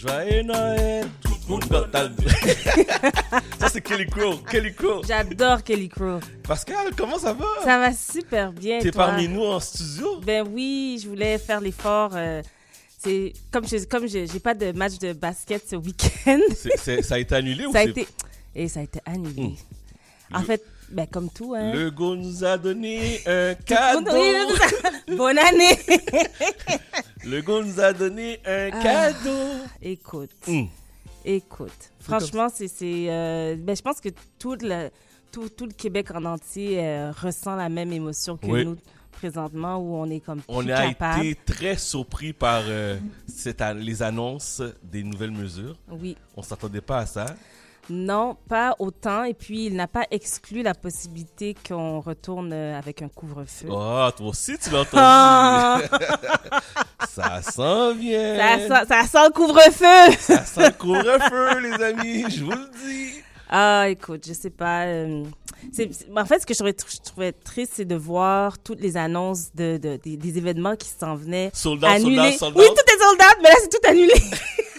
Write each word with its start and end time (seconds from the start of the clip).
Ça, 3.58 3.68
c'est 3.70 3.80
Kelly 3.82 4.06
Crow. 4.06 4.36
Kelly 4.50 4.74
Crow. 4.74 5.02
J'adore 5.06 5.62
Kelly 5.62 5.88
Crow. 5.88 6.18
Pascal, 6.42 6.90
comment 6.96 7.18
ça 7.18 7.32
va? 7.34 7.44
Ça 7.64 7.78
va 7.78 7.92
super 7.92 8.52
bien. 8.52 8.78
T'es 8.80 8.90
toi? 8.90 9.06
parmi 9.06 9.28
nous 9.28 9.44
en 9.44 9.60
studio? 9.60 10.20
Ben 10.24 10.46
oui, 10.50 10.98
je 11.02 11.08
voulais 11.08 11.38
faire 11.38 11.60
l'effort. 11.60 12.12
euh, 12.14 12.42
c'est 12.98 13.32
comme 13.50 13.66
je 13.66 13.84
comme 13.84 14.06
j'ai 14.06 14.26
pas 14.40 14.54
de 14.54 14.72
match 14.72 14.98
de 14.98 15.12
basket 15.12 15.62
ce 15.68 15.76
week-end. 15.76 16.40
Ça 17.02 17.14
a 17.14 17.18
été 17.18 17.34
annulé 17.34 17.66
ou 17.66 17.72
ça 17.72 17.80
a 17.80 17.84
été 17.84 18.06
et 18.54 18.68
ça 18.68 18.80
a 18.80 18.82
été 18.84 19.00
annulé. 19.06 19.42
Hmm. 19.42 19.54
En 20.36 20.40
Le- 20.40 20.44
fait, 20.44 20.62
ben 20.90 21.06
comme 21.06 21.30
tout 21.30 21.54
hein. 21.54 21.72
Le 21.72 21.90
go 21.90 22.14
nous 22.14 22.44
a 22.44 22.58
donné 22.58 23.20
un 23.26 23.54
cadeau. 23.54 24.10
Bonne 25.16 25.38
année. 25.38 25.78
Le 27.24 27.40
go 27.42 27.62
nous 27.62 27.80
a 27.80 27.92
donné 27.92 28.40
un 28.46 28.70
Ah. 28.72 28.82
cadeau. 28.82 29.38
Écoute, 29.82 30.30
Hmm. 30.46 30.64
écoute. 31.24 31.90
Franchement, 32.00 32.48
c'est 32.52 32.70
euh, 32.82 33.56
ben 33.58 33.76
je 33.76 33.82
pense 33.82 34.00
que 34.00 34.08
tout 34.38 34.56
le 34.60 34.88
tout, 35.32 35.48
tout 35.48 35.66
le 35.66 35.72
Québec 35.72 36.10
en 36.12 36.24
entier 36.24 36.80
euh, 36.82 37.12
ressent 37.12 37.54
la 37.54 37.68
même 37.68 37.92
émotion 37.92 38.36
que 38.36 38.46
Oui. 38.46 38.64
nous 38.64 38.76
présentement 39.12 39.76
où 39.76 39.94
on 39.94 40.08
est 40.10 40.18
comme 40.20 40.40
On 40.48 40.66
a 40.68 40.88
capable. 40.88 41.26
été 41.26 41.40
très 41.54 41.76
surpris 41.76 42.32
par 42.32 42.62
euh, 42.66 42.98
cette 43.28 43.62
les 43.76 44.02
annonces 44.02 44.62
des 44.82 45.02
nouvelles 45.04 45.30
mesures. 45.30 45.76
Oui. 45.90 46.16
On 46.36 46.42
s'attendait 46.42 46.80
pas 46.80 46.98
à 47.00 47.06
ça. 47.06 47.26
Non, 47.88 48.36
pas 48.48 48.76
autant. 48.78 49.24
Et 49.24 49.34
puis, 49.34 49.66
il 49.66 49.74
n'a 49.74 49.88
pas 49.88 50.06
exclu 50.10 50.62
la 50.62 50.74
possibilité 50.74 51.56
qu'on 51.68 52.00
retourne 52.00 52.52
euh, 52.52 52.78
avec 52.78 53.02
un 53.02 53.08
couvre-feu. 53.08 53.66
Oh, 53.70 54.08
toi 54.16 54.26
aussi, 54.28 54.56
tu 54.58 54.70
l'as 54.70 54.80
entendu. 54.82 54.94
Ah! 54.96 55.80
ça 57.08 57.42
s'en 57.42 57.94
vient. 57.94 58.36
ça, 58.36 58.58
sent, 58.80 58.86
ça 58.88 59.02
sent 59.06 59.26
le 59.26 59.32
couvre-feu! 59.32 60.16
Ça 60.20 60.44
sent 60.44 60.66
le 60.66 60.72
couvre-feu, 60.78 61.60
les 61.60 61.82
amis, 61.84 62.24
je 62.30 62.44
vous 62.44 62.50
le 62.52 62.70
dis. 62.84 63.22
Ah, 63.48 63.86
écoute, 63.88 64.24
je 64.28 64.32
sais 64.32 64.50
pas. 64.50 64.84
euh, 64.84 65.24
en 66.16 66.24
fait, 66.24 66.38
ce 66.40 66.46
que 66.46 66.54
je 66.54 66.58
trouvais, 66.58 66.76
je 66.88 66.98
trouvais 67.10 67.32
triste, 67.32 67.72
c'est 67.74 67.84
de 67.84 67.96
voir 67.96 68.58
toutes 68.60 68.80
les 68.80 68.96
annonces 68.96 69.52
de, 69.56 69.76
de- 69.76 69.96
des, 69.96 70.16
des 70.16 70.38
événements 70.38 70.76
qui 70.76 70.88
s'en 70.88 71.16
venaient 71.16 71.50
Sold 71.52 71.82
out, 71.82 71.90
annulés. 71.90 72.16
sold 72.16 72.32
out, 72.32 72.38
sold 72.38 72.56
oui, 72.58 72.64
out. 72.70 72.76
tout 72.76 72.94
est 72.94 72.98
sold 72.98 73.20
out, 73.20 73.36
mais 73.42 73.48
là, 73.48 73.56
c'est 73.60 73.68
tout 73.70 73.88
annulé. 73.88 74.14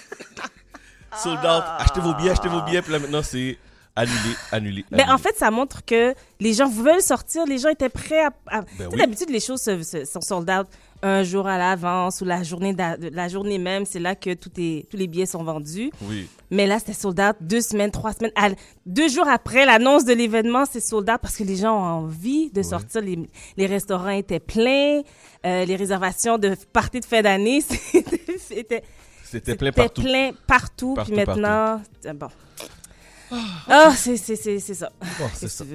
Sold 1.17 1.39
out. 1.39 1.63
Achetez 1.79 1.99
vos 1.99 2.13
billets, 2.13 2.31
achetez 2.31 2.49
vos 2.49 2.61
billets. 2.61 2.81
Puis 2.81 2.91
là, 2.93 2.99
maintenant, 2.99 3.21
c'est 3.23 3.57
annulé, 3.95 4.35
annulé. 4.51 4.85
Mais 4.91 5.07
en 5.09 5.17
fait, 5.17 5.35
ça 5.37 5.51
montre 5.51 5.83
que 5.85 6.13
les 6.39 6.53
gens 6.53 6.69
veulent 6.69 7.01
sortir, 7.01 7.45
les 7.45 7.57
gens 7.57 7.69
étaient 7.69 7.89
prêts 7.89 8.23
à. 8.23 8.31
à- 8.47 8.63
tu 8.63 8.69
sais, 8.77 8.83
Ben 8.83 8.89
oui. 8.91 8.97
d'habitude, 8.97 9.29
les 9.29 9.39
choses 9.41 9.61
se- 9.61 9.83
se- 9.83 10.05
sont 10.05 10.21
sold 10.21 10.49
out 10.49 10.67
un 11.03 11.23
jour 11.23 11.47
à 11.47 11.57
l'avance 11.57 12.21
ou 12.21 12.25
la 12.25 12.43
journée, 12.43 12.75
la 12.77 13.27
journée 13.27 13.57
même, 13.57 13.85
c'est 13.85 13.99
là 13.99 14.13
que 14.15 14.35
tout 14.35 14.51
est, 14.59 14.87
tous 14.89 14.97
les 14.97 15.07
billets 15.07 15.25
sont 15.25 15.43
vendus. 15.43 15.91
Oui. 16.03 16.29
Mais 16.51 16.67
là, 16.67 16.77
c'était 16.77 16.93
sold 16.93 17.19
out 17.19 17.35
deux 17.41 17.59
semaines, 17.61 17.89
trois 17.91 18.13
semaines. 18.13 18.31
À- 18.35 18.49
deux 18.85 19.09
jours 19.09 19.27
après 19.27 19.65
l'annonce 19.65 20.05
de 20.05 20.13
l'événement, 20.13 20.63
c'est 20.71 20.79
sold 20.79 21.09
out 21.09 21.17
parce 21.21 21.35
que 21.35 21.43
les 21.43 21.55
gens 21.57 21.73
ont 21.75 22.03
envie 22.05 22.51
de 22.51 22.61
sortir. 22.61 23.01
Les, 23.01 23.17
les 23.57 23.65
restaurants 23.65 24.09
étaient 24.09 24.39
pleins. 24.39 25.01
euh, 25.43 25.65
les 25.65 25.75
réservations 25.75 26.37
de 26.37 26.55
parties 26.71 26.99
de 26.99 27.05
fin 27.05 27.23
d'année, 27.23 27.61
c'était 28.37 28.83
c'était- 29.31 29.51
C'était 29.51 29.55
plein 29.57 29.69
c'était 29.69 29.81
partout. 29.81 30.01
plein 30.01 30.31
partout. 30.47 30.93
Partout, 30.95 31.11
puis 31.11 31.25
maintenant, 31.25 31.81
euh, 32.05 32.13
bon. 32.13 32.27
Ah, 33.67 33.93
c'est 33.95 34.17
c'est- 34.17 34.35
c'est- 34.35 34.59
c'est 34.59 34.73
ça. 34.73 34.91
Bon, 35.19 35.29
c'est 35.33 35.41
Qu'est-ce 35.41 35.63
ça. 35.63 35.65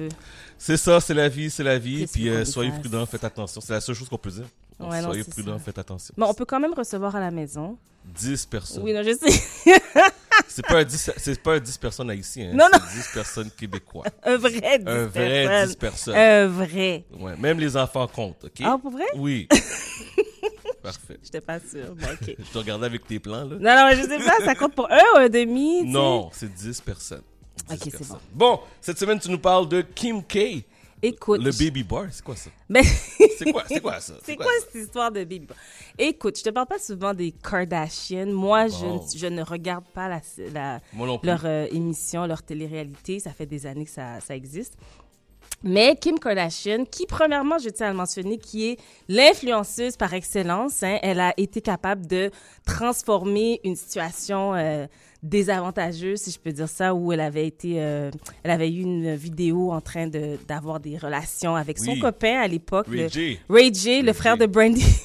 C'est 0.59 0.77
ça, 0.77 0.99
c'est 0.99 1.13
la 1.13 1.27
vie, 1.29 1.49
c'est 1.49 1.63
la 1.63 1.77
vie. 1.79 2.05
Puis 2.07 2.29
euh, 2.29 2.45
soyez 2.45 2.71
prudents, 2.71 3.05
faites 3.05 3.23
attention. 3.23 3.61
C'est 3.61 3.73
la 3.73 3.81
seule 3.81 3.95
chose 3.95 4.09
qu'on 4.09 4.17
peut 4.17 4.29
dire. 4.31 4.45
Donc, 4.79 4.91
Ouais, 4.91 5.01
soyez 5.01 5.23
c'est 5.23 5.31
prudents, 5.31 5.57
ça. 5.57 5.63
faites 5.63 5.79
attention. 5.79 6.13
On 6.17 6.33
peut 6.35 6.45
quand 6.45 6.59
même 6.59 6.73
recevoir 6.73 7.15
à 7.15 7.19
la 7.19 7.31
maison. 7.31 7.77
10 8.05 8.45
personnes. 8.45 8.83
Oui, 8.83 8.93
non, 8.93 9.01
je 9.03 9.11
sais. 9.15 9.41
C'est 10.47 10.65
pas 10.65 10.77
un 10.79 10.83
10, 10.83 11.11
c'est 11.17 11.41
pas 11.41 11.55
un 11.55 11.59
10 11.59 11.77
personnes 11.77 12.09
haïtien. 12.11 12.51
Hein. 12.51 12.55
Non, 12.55 12.65
non. 12.71 12.79
C'est 12.91 12.97
10 12.99 13.07
personnes 13.13 13.49
québécois. 13.51 14.05
Un 14.23 14.37
vrai 14.37 14.79
10 14.79 14.85
Un 14.87 15.05
vrai 15.07 15.43
personnes. 15.45 15.67
10 15.67 15.75
personnes. 15.75 16.15
Un 16.15 16.47
vrai. 16.47 17.05
Ouais, 17.19 17.35
même 17.37 17.59
les 17.59 17.75
enfants 17.75 18.07
comptent, 18.07 18.43
OK? 18.45 18.61
Ah, 18.63 18.77
pour 18.81 18.91
vrai? 18.91 19.05
Oui. 19.15 19.47
Parfait. 20.93 21.19
J'étais 21.23 21.41
pas 21.41 21.59
sûre. 21.59 21.95
Bon, 21.95 22.05
OK. 22.13 22.35
Je 22.39 22.51
te 22.51 22.57
regardais 22.57 22.85
avec 22.85 23.05
tes 23.07 23.19
plans, 23.19 23.45
là. 23.45 23.55
Non, 23.59 23.59
non, 23.59 23.89
je 23.95 24.01
sais 24.07 24.17
pas, 24.25 24.43
ça 24.45 24.55
compte 24.55 24.73
pour 24.75 24.89
un 24.91 24.97
ou 25.15 25.17
un 25.17 25.29
demi? 25.29 25.81
tu? 25.81 25.87
Non, 25.87 26.29
c'est 26.33 26.53
10 26.53 26.81
personnes. 26.81 27.21
10 27.69 27.73
Ok, 27.75 27.79
c'est 27.83 27.91
personnes. 27.91 28.19
Bon, 28.33 28.59
cette 28.81 28.97
semaine, 28.99 29.19
tu 29.19 29.29
nous 29.29 29.39
parles 29.39 29.67
de 29.67 29.81
Kim 29.81 30.23
K. 30.23 30.63
Écoute. 30.99 31.43
Le 31.43 31.51
baby 31.51 31.83
bar, 31.83 32.05
c'est 32.09 32.23
quoi 32.23 32.35
ça? 32.35 32.49
Ben, 32.67 32.83
C'est 32.83 33.51
quoi, 33.51 33.63
c'est 33.67 33.79
quoi 33.79 33.99
ça? 33.99 34.13
c'est 34.23 34.35
quoi 34.35 34.47
cette 34.65 34.81
histoire 34.83 35.11
de 35.11 35.19
baby? 35.23 35.47
Écoute, 35.95 36.39
je 36.39 36.43
te 36.43 36.49
parle 36.49 36.65
pas 36.65 36.79
souvent 36.79 37.13
des 37.13 37.31
Kardashians. 37.33 38.31
Moi, 38.31 38.67
je, 38.67 38.77
Bon. 38.85 38.95
ne- 39.03 39.17
je 39.17 39.27
ne 39.27 39.43
regarde 39.43 39.85
pas 39.93 40.09
la, 40.09 40.79
leur 41.21 41.41
euh, 41.45 41.67
émission, 41.71 42.25
leur 42.25 42.41
télé-réalité. 42.41 43.19
Ça 43.19 43.31
fait 43.31 43.45
des 43.45 43.67
années 43.67 43.85
que 43.85 43.91
ça, 43.91 44.19
ça 44.21 44.35
existe. 44.35 44.73
Mais 45.63 45.95
Kim 45.99 46.19
Kardashian, 46.19 46.85
qui 46.85 47.05
premièrement, 47.07 47.57
je 47.57 47.69
tiens 47.69 47.87
à 47.87 47.91
le 47.91 47.97
mentionner, 47.97 48.37
qui 48.37 48.67
est 48.69 48.77
l'influenceuse 49.09 49.97
par 49.97 50.13
excellence, 50.13 50.83
hein, 50.83 50.99
elle 51.01 51.19
a 51.19 51.33
été 51.37 51.61
capable 51.61 52.05
de 52.05 52.29
transformer 52.65 53.59
une 53.63 53.75
situation 53.75 54.53
euh, 54.53 54.85
désavantageuse, 55.23 56.19
si 56.19 56.31
je 56.31 56.39
peux 56.39 56.51
dire 56.51 56.69
ça, 56.69 56.93
où 56.93 57.11
elle 57.11 57.19
avait 57.21 57.47
été, 57.47 57.81
euh, 57.81 58.11
elle 58.43 58.51
avait 58.51 58.69
eu 58.71 58.81
une 58.81 59.15
vidéo 59.15 59.71
en 59.71 59.81
train 59.81 60.07
de 60.07 60.37
d'avoir 60.47 60.79
des 60.79 60.97
relations 60.97 61.55
avec 61.55 61.79
son 61.79 61.93
Oui. 61.93 61.99
copain 61.99 62.39
à 62.39 62.47
l'époque, 62.47 62.87
Ray 62.89 63.09
J. 63.09 63.39
Ray 63.49 63.73
J, 63.73 64.01
le 64.01 64.11
Ray 64.11 64.13
frère 64.13 64.35
J. 64.35 64.41
de 64.41 64.45
Brandy. 64.45 64.81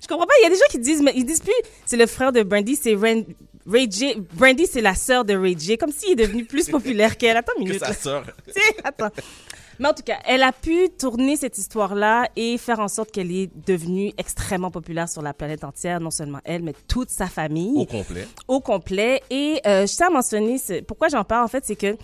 je 0.00 0.06
comprends 0.06 0.26
pas. 0.26 0.34
Il 0.40 0.44
y 0.44 0.46
a 0.46 0.50
des 0.50 0.54
gens 0.56 0.70
qui 0.70 0.78
disent, 0.78 1.02
mais 1.02 1.12
ils 1.16 1.24
disent 1.24 1.40
plus, 1.40 1.52
c'est 1.84 1.96
le 1.96 2.06
frère 2.06 2.32
de 2.32 2.42
Brandy, 2.42 2.76
c'est 2.76 2.94
Ren- 2.94 3.24
Ray 3.70 3.90
J. 3.90 4.14
Brandy, 4.34 4.66
c'est 4.66 4.80
la 4.80 4.94
sœur 4.94 5.24
de 5.24 5.34
Ray 5.36 5.56
J. 5.58 5.76
Comme 5.78 5.92
s'il 5.92 6.12
est 6.12 6.26
devenu 6.26 6.44
plus 6.44 6.68
populaire 6.70 7.16
qu'elle. 7.16 7.36
Attends 7.36 7.52
une 7.58 7.64
Que 7.64 7.68
minute. 7.72 7.80
sa 7.82 7.88
là. 7.88 7.94
sœur. 7.94 8.24
Attends. 8.84 9.10
Mais 9.80 9.86
en 9.88 9.92
tout 9.94 10.02
cas, 10.02 10.16
elle 10.24 10.42
a 10.42 10.50
pu 10.50 10.88
tourner 10.98 11.36
cette 11.36 11.56
histoire-là 11.56 12.28
et 12.34 12.58
faire 12.58 12.80
en 12.80 12.88
sorte 12.88 13.12
qu'elle 13.12 13.30
est 13.30 13.48
devenue 13.66 14.12
extrêmement 14.18 14.72
populaire 14.72 15.08
sur 15.08 15.22
la 15.22 15.32
planète 15.32 15.62
entière, 15.62 16.00
non 16.00 16.10
seulement 16.10 16.40
elle, 16.44 16.62
mais 16.64 16.74
toute 16.88 17.10
sa 17.10 17.26
famille 17.28 17.76
Au 17.82 17.86
complet. 17.86 18.26
au 18.48 18.60
complet. 18.60 19.22
Et 19.30 19.60
euh, 19.66 19.86
je 19.86 19.94
tiens 19.94 20.08
à 20.08 20.10
mentionner, 20.10 20.56
pourquoi 20.86 21.06
j'en 21.08 21.22
parle 21.22 21.44
en 21.44 21.48
fait, 21.48 21.64
c'est 21.64 21.76
que 21.76 21.96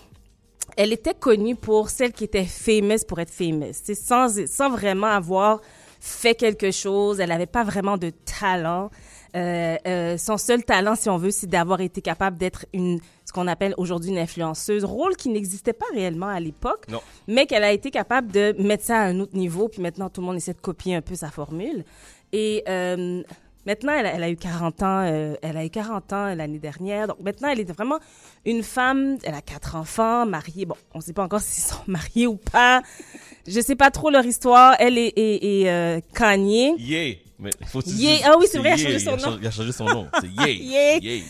elle 0.77 0.93
était 0.93 1.15
connue 1.15 1.57
pour 1.57 1.91
celle 1.91 2.13
qui 2.13 2.23
était 2.25 2.45
famous 2.45 3.05
pour 3.09 3.19
être 3.19 3.31
famous. 3.33 3.73
C'est 3.73 3.97
sans, 3.97 4.47
sans 4.47 4.71
vraiment 4.71 5.09
avoir 5.09 5.61
fait 6.01 6.35
quelque 6.37 6.71
chose. 6.71 7.19
Elle 7.21 7.31
n'avait 7.31 7.47
pas 7.47 7.65
vraiment 7.65 7.97
de 7.97 8.11
talent. 8.39 8.91
Euh, 9.35 9.77
euh, 9.87 10.17
son 10.17 10.37
seul 10.37 10.65
talent, 10.65 10.95
si 10.95 11.09
on 11.11 11.17
veut, 11.17 11.31
c'est 11.31 11.49
d'avoir 11.49 11.81
été 11.81 12.01
capable 12.01 12.37
d'être 12.37 12.67
une, 12.73 13.01
ce 13.25 13.33
qu'on 13.33 13.49
appelle 13.49 13.75
aujourd'hui 13.79 14.11
une 14.11 14.19
influenceuse, 14.19 14.85
rôle 14.85 15.17
qui 15.17 15.29
n'existait 15.29 15.73
pas 15.73 15.87
réellement 15.93 16.29
à 16.29 16.39
l'époque, 16.39 16.87
mais 17.27 17.47
qu'elle 17.47 17.65
a 17.65 17.73
été 17.73 17.91
capable 17.91 18.31
de 18.31 18.55
mettre 18.59 18.85
ça 18.85 18.99
à 18.99 19.05
un 19.05 19.19
autre 19.19 19.37
niveau. 19.37 19.69
Puis 19.69 19.83
maintenant, 19.83 20.09
tout 20.09 20.21
le 20.21 20.27
monde 20.29 20.37
essaie 20.37 20.55
de 20.55 20.61
copier 20.61 20.95
un 20.95 21.03
peu 21.03 21.17
sa 21.17 21.31
formule. 21.31 21.85
Et 22.33 22.65
euh, 22.69 23.23
maintenant, 23.67 23.93
elle 23.93 24.07
a, 24.07 24.15
elle 24.15 24.23
a 24.23 24.31
eu 24.31 24.37
40 24.37 24.83
ans. 24.83 25.05
euh, 25.07 25.35
elle 25.43 25.57
a 25.57 25.65
eu 25.65 25.71
40 25.71 26.13
ans 26.13 26.35
l'année 26.35 26.59
dernière. 26.59 27.09
Donc 27.09 27.21
maintenant, 27.21 27.49
elle 27.49 27.61
est 27.61 27.71
vraiment 27.73 27.99
une 28.45 28.63
femme. 28.63 29.19
Elle 29.25 29.35
a 29.35 29.43
quatre 29.43 29.77
enfants, 29.77 30.27
mariée. 30.27 30.65
Bon, 30.67 30.77
on 30.95 30.99
ne 30.99 31.03
sait 31.03 31.13
pas 31.13 31.25
encore 31.25 31.41
s'ils 31.43 31.65
sont 31.65 31.83
mariés 31.87 32.27
ou 32.27 32.37
pas. 32.37 32.83
Je 33.47 33.61
sais 33.61 33.77
pas 33.77 33.91
trop 33.91 34.11
leur 34.11 34.25
histoire. 34.25 34.75
Elle 34.79 34.97
et, 34.99 35.13
et 35.17 35.71
euh, 35.71 36.01
Kanye. 36.15 36.75
Yeah. 36.79 37.17
Mais 37.39 37.51
faut 37.67 37.83
Yeah. 37.85 38.19
Ah 38.25 38.37
oui, 38.39 38.47
c'est 38.51 38.59
vrai, 38.59 38.71
il 38.71 38.75
a 38.75 38.77
changé 38.77 38.99
son 39.01 39.17
nom. 39.17 39.39
Il 39.41 39.47
a 39.47 39.51
changé 39.51 39.73
son 39.73 39.85
nom. 39.85 40.09
C'est 40.21 40.29
Yeah. 40.39 40.49
Yeah. 40.49 40.99
Yeah. 40.99 41.23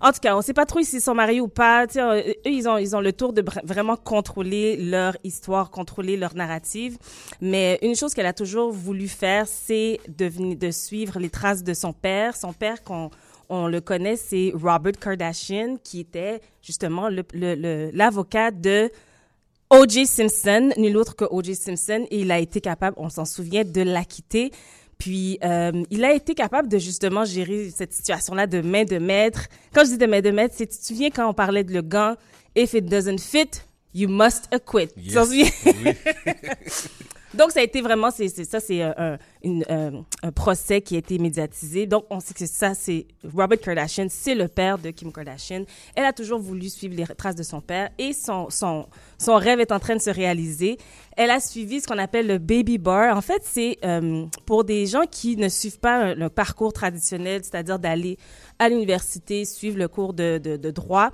En 0.00 0.12
tout 0.12 0.20
cas, 0.20 0.36
on 0.36 0.42
sait 0.42 0.52
pas 0.52 0.66
trop 0.66 0.82
s'ils 0.82 1.00
sont 1.00 1.14
mariés 1.14 1.40
ou 1.40 1.48
pas. 1.48 1.86
Euh, 1.96 2.22
eux, 2.46 2.50
ils 2.50 2.68
ont, 2.68 3.00
le 3.00 3.12
tour 3.12 3.32
de 3.32 3.44
vraiment 3.64 3.96
contrôler 3.96 4.76
leur 4.76 5.16
histoire, 5.24 5.70
contrôler 5.70 6.16
leur 6.16 6.34
narrative. 6.34 6.98
Mais 7.40 7.78
une 7.82 7.94
chose 7.94 8.14
qu'elle 8.14 8.26
a 8.26 8.32
toujours 8.32 8.72
voulu 8.72 9.08
faire, 9.08 9.46
c'est 9.46 10.00
de, 10.08 10.70
suivre 10.70 11.18
les 11.18 11.30
traces 11.30 11.64
de 11.64 11.74
son 11.74 11.92
père. 11.92 12.36
Son 12.36 12.52
père, 12.52 12.82
qu'on 12.82 13.10
on 13.48 13.68
le 13.68 13.80
connaît, 13.80 14.16
c'est 14.16 14.52
Robert 14.54 14.98
Kardashian, 15.00 15.76
qui 15.82 16.00
était 16.00 16.40
justement 16.62 17.08
l'avocat 17.08 18.50
de 18.50 18.90
O.J. 19.68 20.06
Simpson, 20.06 20.70
nul 20.76 20.96
autre 20.96 21.16
que 21.16 21.24
O.J. 21.24 21.56
Simpson, 21.56 22.06
il 22.12 22.30
a 22.30 22.38
été 22.38 22.60
capable, 22.60 22.96
on 22.98 23.08
s'en 23.08 23.24
souvient, 23.24 23.64
de 23.64 23.82
l'acquitter. 23.82 24.52
Puis, 24.98 25.38
euh, 25.44 25.84
il 25.90 26.04
a 26.04 26.12
été 26.12 26.34
capable 26.34 26.68
de 26.68 26.78
justement 26.78 27.24
gérer 27.24 27.70
cette 27.70 27.92
situation-là 27.92 28.46
de 28.46 28.60
main 28.60 28.84
de 28.84 28.98
maître. 28.98 29.46
Quand 29.74 29.84
je 29.84 29.90
dis 29.90 29.98
de 29.98 30.06
main 30.06 30.20
de 30.20 30.30
maître, 30.30 30.54
c'est, 30.56 30.66
tu 30.66 30.78
te 30.78 30.84
souviens 30.84 31.10
quand 31.10 31.28
on 31.28 31.34
parlait 31.34 31.64
de 31.64 31.72
le 31.72 31.82
gant, 31.82 32.14
if 32.54 32.72
it 32.72 32.86
doesn't 32.86 33.18
fit, 33.18 33.62
you 33.94 34.08
must 34.08 34.48
acquit. 34.50 34.88
Tu 34.94 35.10
souviens? 35.10 35.48
Oui. 35.64 35.92
Donc, 37.36 37.50
ça 37.52 37.60
a 37.60 37.62
été 37.62 37.80
vraiment, 37.80 38.10
ça, 38.10 38.60
c'est 38.60 38.82
un, 38.82 39.18
une, 39.42 39.64
euh, 39.70 39.90
un 40.22 40.32
procès 40.32 40.80
qui 40.80 40.96
a 40.96 40.98
été 40.98 41.18
médiatisé. 41.18 41.86
Donc, 41.86 42.04
on 42.10 42.20
sait 42.20 42.34
que 42.34 42.46
ça, 42.46 42.74
c'est 42.74 43.06
Robert 43.24 43.60
Kardashian, 43.60 44.06
c'est 44.08 44.34
le 44.34 44.48
père 44.48 44.78
de 44.78 44.90
Kim 44.90 45.12
Kardashian. 45.12 45.64
Elle 45.94 46.04
a 46.04 46.12
toujours 46.12 46.40
voulu 46.40 46.68
suivre 46.68 46.94
les 46.96 47.06
traces 47.14 47.36
de 47.36 47.42
son 47.42 47.60
père 47.60 47.90
et 47.98 48.12
son, 48.12 48.48
son, 48.50 48.86
son 49.18 49.36
rêve 49.36 49.60
est 49.60 49.72
en 49.72 49.78
train 49.78 49.96
de 49.96 50.00
se 50.00 50.10
réaliser. 50.10 50.78
Elle 51.16 51.30
a 51.30 51.40
suivi 51.40 51.80
ce 51.80 51.86
qu'on 51.86 51.98
appelle 51.98 52.26
le 52.26 52.38
baby 52.38 52.78
bar. 52.78 53.16
En 53.16 53.22
fait, 53.22 53.42
c'est 53.44 53.78
euh, 53.84 54.24
pour 54.44 54.64
des 54.64 54.86
gens 54.86 55.04
qui 55.10 55.36
ne 55.36 55.48
suivent 55.48 55.80
pas 55.80 56.14
le 56.14 56.28
parcours 56.28 56.72
traditionnel, 56.72 57.42
c'est-à-dire 57.42 57.78
d'aller 57.78 58.18
à 58.58 58.68
l'université, 58.68 59.44
suivre 59.44 59.78
le 59.78 59.88
cours 59.88 60.14
de, 60.14 60.38
de 60.38 60.70
droit. 60.70 61.10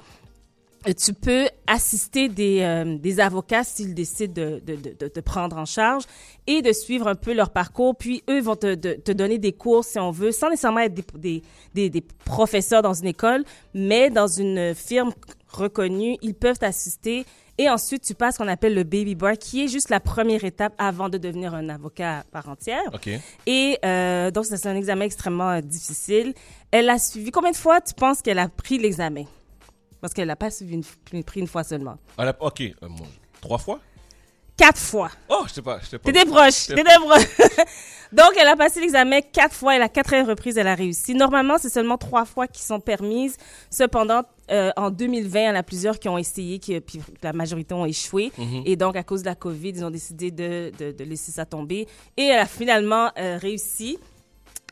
Euh, 0.88 0.92
tu 0.92 1.12
peux 1.14 1.46
assister 1.66 2.28
des, 2.28 2.60
euh, 2.62 2.98
des 2.98 3.20
avocats 3.20 3.64
s'ils 3.64 3.94
décident 3.94 4.32
de, 4.34 4.60
de, 4.66 4.74
de, 4.76 4.96
de 4.98 5.08
te 5.08 5.20
prendre 5.20 5.56
en 5.56 5.64
charge 5.64 6.04
et 6.46 6.60
de 6.60 6.72
suivre 6.72 7.06
un 7.08 7.14
peu 7.14 7.32
leur 7.32 7.50
parcours. 7.50 7.94
Puis 7.96 8.24
eux 8.28 8.40
vont 8.40 8.56
te, 8.56 8.74
de- 8.74 8.94
te 8.94 9.12
donner 9.12 9.38
des 9.38 9.52
cours, 9.52 9.84
si 9.84 9.98
on 9.98 10.10
veut, 10.10 10.32
sans 10.32 10.50
nécessairement 10.50 10.80
être 10.80 10.94
des, 10.94 11.04
des, 11.18 11.42
des, 11.74 11.90
des 11.90 12.00
professeurs 12.24 12.82
dans 12.82 12.94
une 12.94 13.06
école, 13.06 13.44
mais 13.74 14.10
dans 14.10 14.26
une 14.26 14.74
firme 14.74 15.12
reconnue, 15.48 16.16
ils 16.22 16.34
peuvent 16.34 16.58
t'assister. 16.58 17.24
Et 17.58 17.68
ensuite, 17.68 18.02
tu 18.02 18.14
passes 18.14 18.34
ce 18.34 18.38
qu'on 18.38 18.48
appelle 18.48 18.74
le 18.74 18.82
baby 18.82 19.14
bar, 19.14 19.34
qui 19.38 19.62
est 19.62 19.68
juste 19.68 19.90
la 19.90 20.00
première 20.00 20.42
étape 20.42 20.72
avant 20.78 21.10
de 21.10 21.18
devenir 21.18 21.54
un 21.54 21.68
avocat 21.68 22.20
à 22.20 22.24
part 22.24 22.48
entière. 22.48 22.82
OK. 22.94 23.10
Et 23.46 23.78
euh, 23.84 24.30
donc, 24.30 24.46
ça, 24.46 24.56
c'est 24.56 24.68
un 24.68 24.74
examen 24.74 25.04
extrêmement 25.04 25.50
euh, 25.50 25.60
difficile. 25.60 26.32
Elle 26.70 26.88
a 26.88 26.98
suivi. 26.98 27.30
Combien 27.30 27.50
de 27.50 27.56
fois 27.56 27.80
tu 27.82 27.92
penses 27.94 28.22
qu'elle 28.22 28.38
a 28.38 28.48
pris 28.48 28.78
l'examen? 28.78 29.24
Parce 30.02 30.12
qu'elle 30.12 30.28
n'a 30.28 30.36
pas 30.36 30.50
suivi 30.50 30.74
une, 30.74 30.82
une- 31.14 31.24
pris 31.24 31.40
une 31.40 31.46
fois 31.46 31.64
seulement. 31.64 31.96
Elle 32.18 32.28
a- 32.28 32.36
OK. 32.40 32.60
euh, 32.60 32.88
Trois 33.40 33.56
fois? 33.58 33.80
Quatre 34.56 34.78
fois. 34.78 35.10
Oh, 35.30 35.44
je 35.48 35.54
sais 35.54 35.62
pas. 35.62 35.78
Je 35.80 35.86
sais 35.86 35.98
pas. 35.98 36.12
T'étais 36.12 36.26
proche. 36.28 36.66
T'étais 36.66 36.82
proche. 37.00 37.24
Donc, 38.12 38.32
elle 38.38 38.46
a 38.48 38.56
passé 38.56 38.80
l'examen 38.80 39.20
quatre 39.22 39.54
fois 39.54 39.74
et 39.74 39.78
la 39.78 39.88
quatrième 39.88 40.28
reprise, 40.28 40.58
elle 40.58 40.66
a 40.66 40.74
réussi. 40.74 41.14
Normalement, 41.14 41.56
c'est 41.56 41.70
seulement 41.70 41.96
trois 41.96 42.26
fois 42.26 42.46
qui 42.46 42.62
sont 42.62 42.78
permises. 42.78 43.36
Cependant, 43.70 44.22
euh, 44.50 44.70
en 44.76 44.90
2020, 44.90 45.40
il 45.40 45.46
y 45.46 45.48
en 45.48 45.54
a 45.54 45.62
plusieurs 45.62 45.98
qui 45.98 46.08
ont 46.10 46.18
essayé, 46.18 46.58
qui, 46.58 46.78
puis 46.80 47.00
la 47.22 47.32
majorité 47.32 47.72
ont 47.72 47.86
échoué. 47.86 48.30
Et 48.66 48.76
donc, 48.76 48.96
à 48.96 49.02
cause 49.02 49.22
de 49.22 49.26
la 49.28 49.34
COVID, 49.34 49.70
ils 49.70 49.84
ont 49.84 49.90
décidé 49.90 50.30
de, 50.30 50.70
de, 50.78 50.92
de 50.92 51.04
laisser 51.04 51.32
ça 51.32 51.46
tomber. 51.46 51.86
Et 52.18 52.24
elle 52.24 52.40
a 52.40 52.46
finalement 52.46 53.10
euh, 53.18 53.38
réussi 53.40 53.98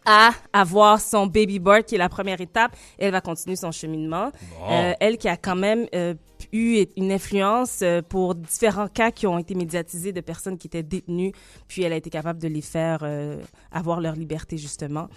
à 0.05 0.31
avoir 0.53 1.01
son 1.01 1.27
baby 1.27 1.59
board, 1.59 1.85
qui 1.85 1.95
est 1.95 1.99
la 1.99 2.09
première 2.09 2.41
étape. 2.41 2.77
Elle 2.99 3.13
va 3.13 3.21
continuer 3.21 3.57
son 3.57 3.73
cheminement. 3.73 4.31
Bon. 4.59 4.67
Euh, 4.71 4.93
elle 5.01 5.19
qui 5.19 5.29
a 5.29 5.37
quand 5.37 5.57
même 5.57 5.87
euh, 5.95 6.15
eu 6.53 6.85
une 6.97 7.13
influence 7.13 7.81
euh, 7.83 8.01
pour 8.03 8.35
différents 8.35 8.89
cas 8.89 9.11
qui 9.11 9.27
ont 9.27 9.39
été 9.39 9.55
médiatisés 9.55 10.13
de 10.13 10.21
personnes 10.21 10.57
qui 10.57 10.69
étaient 10.69 10.83
détenues, 10.83 11.33
puis 11.69 11.83
elle 11.83 11.93
a 11.93 11.97
été 11.97 12.11
capable 12.11 12.41
de 12.41 12.49
les 12.49 12.63
faire 12.63 13.07
avoir 13.71 14.01
leur 14.01 14.15
liberté 14.15 14.57
justement. 14.57 15.09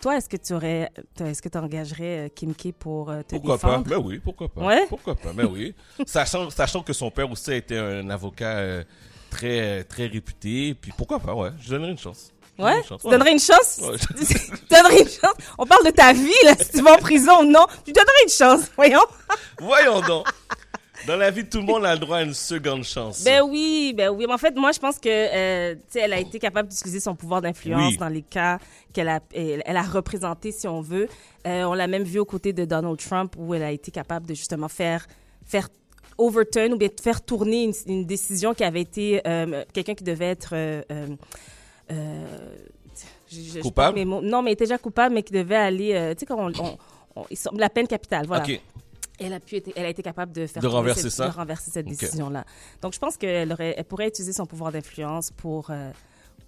Toi, 0.00 0.16
est-ce 0.16 0.28
que 0.28 0.36
tu 0.36 0.52
aurais, 0.54 0.90
est-ce 1.20 1.42
que 1.42 1.48
tu 1.48 1.58
engagerais 1.58 2.30
Kim 2.34 2.54
K 2.54 2.72
pour 2.72 3.06
te 3.06 3.36
Pourquoi 3.36 3.56
défendre? 3.56 3.84
pas? 3.84 3.90
Ben 3.90 4.02
oui, 4.04 4.18
pourquoi 4.18 4.48
pas? 4.48 4.66
Ouais? 4.66 4.86
Pourquoi 4.88 5.14
pas? 5.14 5.32
Ben 5.32 5.46
oui. 5.50 5.74
sachant, 6.06 6.50
sachant 6.50 6.82
que 6.82 6.92
son 6.92 7.10
père 7.10 7.30
aussi 7.30 7.50
a 7.50 7.56
été 7.56 7.78
un 7.78 8.08
avocat 8.10 8.84
très, 9.30 9.84
très 9.84 10.06
réputé, 10.06 10.74
puis 10.74 10.92
pourquoi 10.96 11.20
pas, 11.20 11.34
ouais. 11.34 11.50
Je 11.60 11.70
donnerais 11.70 11.92
une 11.92 11.98
chance. 11.98 12.32
Ouais? 12.60 12.82
Tu 12.82 13.08
donnerais 13.08 13.32
une 13.32 13.40
chance? 13.40 13.80
Ouais. 13.82 13.96
tu 14.18 14.74
donnerais 14.74 15.00
une 15.00 15.08
chance? 15.08 15.34
On 15.58 15.66
parle 15.66 15.86
de 15.86 15.90
ta 15.90 16.12
vie, 16.12 16.30
là, 16.44 16.54
si 16.60 16.70
tu 16.72 16.82
vas 16.82 16.94
en 16.94 16.98
prison 16.98 17.40
ou 17.40 17.44
non. 17.44 17.66
Tu 17.84 17.92
donnerais 17.92 18.22
une 18.24 18.30
chance, 18.30 18.70
voyons. 18.76 19.04
Voyons 19.60 20.00
donc. 20.00 20.26
Dans 21.06 21.16
la 21.16 21.30
vie, 21.30 21.48
tout 21.48 21.58
le 21.58 21.64
monde 21.64 21.84
a 21.86 21.94
le 21.94 21.98
droit 22.00 22.18
à 22.18 22.22
une 22.22 22.34
seconde 22.34 22.84
chance. 22.84 23.24
Ben 23.24 23.42
oui, 23.42 23.94
ben 23.96 24.10
oui. 24.10 24.26
Mais 24.26 24.34
en 24.34 24.38
fait, 24.38 24.54
moi, 24.54 24.70
je 24.72 24.78
pense 24.78 24.98
que, 24.98 25.08
euh, 25.08 25.74
tu 25.74 25.80
sais, 25.88 26.00
elle 26.00 26.12
a 26.12 26.18
été 26.18 26.38
capable 26.38 26.68
d'utiliser 26.68 27.00
son 27.00 27.14
pouvoir 27.14 27.40
d'influence 27.40 27.92
Oui. 27.92 27.96
dans 27.96 28.08
les 28.08 28.20
cas 28.22 28.58
qu'elle 28.92 29.08
a, 29.08 29.20
elle, 29.34 29.62
elle 29.64 29.76
a 29.76 29.82
représenté, 29.82 30.52
si 30.52 30.68
on 30.68 30.82
veut. 30.82 31.08
Euh, 31.46 31.64
on 31.64 31.72
l'a 31.72 31.86
même 31.86 32.02
vu 32.02 32.18
aux 32.18 32.26
côtés 32.26 32.52
de 32.52 32.66
Donald 32.66 32.98
Trump, 32.98 33.34
où 33.38 33.54
elle 33.54 33.62
a 33.62 33.70
été 33.70 33.90
capable 33.90 34.26
de 34.26 34.34
justement 34.34 34.68
faire, 34.68 35.06
faire 35.46 35.68
overturn 36.18 36.74
ou 36.74 36.76
bien 36.76 36.90
faire 37.02 37.22
tourner 37.22 37.64
une, 37.64 37.72
une 37.86 38.04
décision 38.04 38.52
qui 38.52 38.64
avait 38.64 38.82
été 38.82 39.22
euh, 39.26 39.64
quelqu'un 39.72 39.94
qui 39.94 40.04
devait 40.04 40.28
être 40.30 40.54
euh, 41.90 42.24
je- 43.30 43.36
je- 43.40 43.40
je 43.54 43.60
Coupable? 43.60 43.94
perds 43.94 44.04
mes 44.04 44.04
mots. 44.04 44.20
non, 44.22 44.42
mais 44.42 44.52
était 44.52 44.64
déjà 44.64 44.78
coupable, 44.78 45.14
mais 45.14 45.22
qui 45.22 45.32
devait 45.32 45.56
aller, 45.56 45.94
euh, 45.94 46.14
tu 46.14 46.20
sais, 46.20 46.26
quand 46.26 46.38
on, 46.38 46.78
on- 47.16 47.26
la 47.56 47.68
peine 47.68 47.86
capitale, 47.86 48.26
voilà. 48.26 48.44
OK. 48.44 48.60
Elle 49.22 49.34
a 49.34 49.40
pu 49.40 49.56
être, 49.56 49.70
elle 49.76 49.84
a 49.84 49.88
été 49.90 50.02
capable 50.02 50.32
de 50.32 50.46
faire 50.46 50.62
De 50.62 50.66
renverser 50.66 51.02
cette, 51.02 51.10
ça? 51.12 51.28
de 51.28 51.34
renverser 51.34 51.70
cette 51.70 51.86
décision-là. 51.86 52.44
Donc, 52.80 52.94
je 52.94 52.98
pense 52.98 53.18
qu'elle 53.18 53.52
aurait, 53.52 53.74
elle 53.76 53.84
pourrait 53.84 54.08
utiliser 54.08 54.32
son 54.32 54.46
pouvoir 54.46 54.72
d'influence 54.72 55.30
pour, 55.30 55.68
euh, 55.70 55.90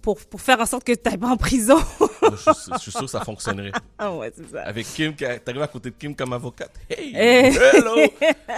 pour, 0.01 0.17
pour 0.25 0.41
faire 0.41 0.59
en 0.59 0.65
sorte 0.65 0.83
que 0.83 0.91
tu 0.91 1.01
n'ailles 1.07 1.19
pas 1.19 1.27
en 1.29 1.37
prison. 1.37 1.77
Je, 2.31 2.51
suis- 2.51 2.71
je 2.85 2.89
sûr 2.89 3.01
que 3.01 3.07
ça 3.07 3.19
fonctionnerait. 3.21 3.71
ah 3.99 4.11
ouais, 4.15 4.31
c'est 4.35 4.49
ça. 4.49 4.63
Avec 4.63 4.87
Kim, 4.87 5.13
qui 5.15 5.23
a- 5.23 5.37
t'arrives 5.37 5.61
à 5.61 5.67
côté 5.67 5.91
de 5.91 5.95
Kim 5.95 6.15
comme 6.15 6.33
avocate. 6.33 6.71
Hey! 6.89 7.13
Eh. 7.15 7.51
Hello! 7.53 7.95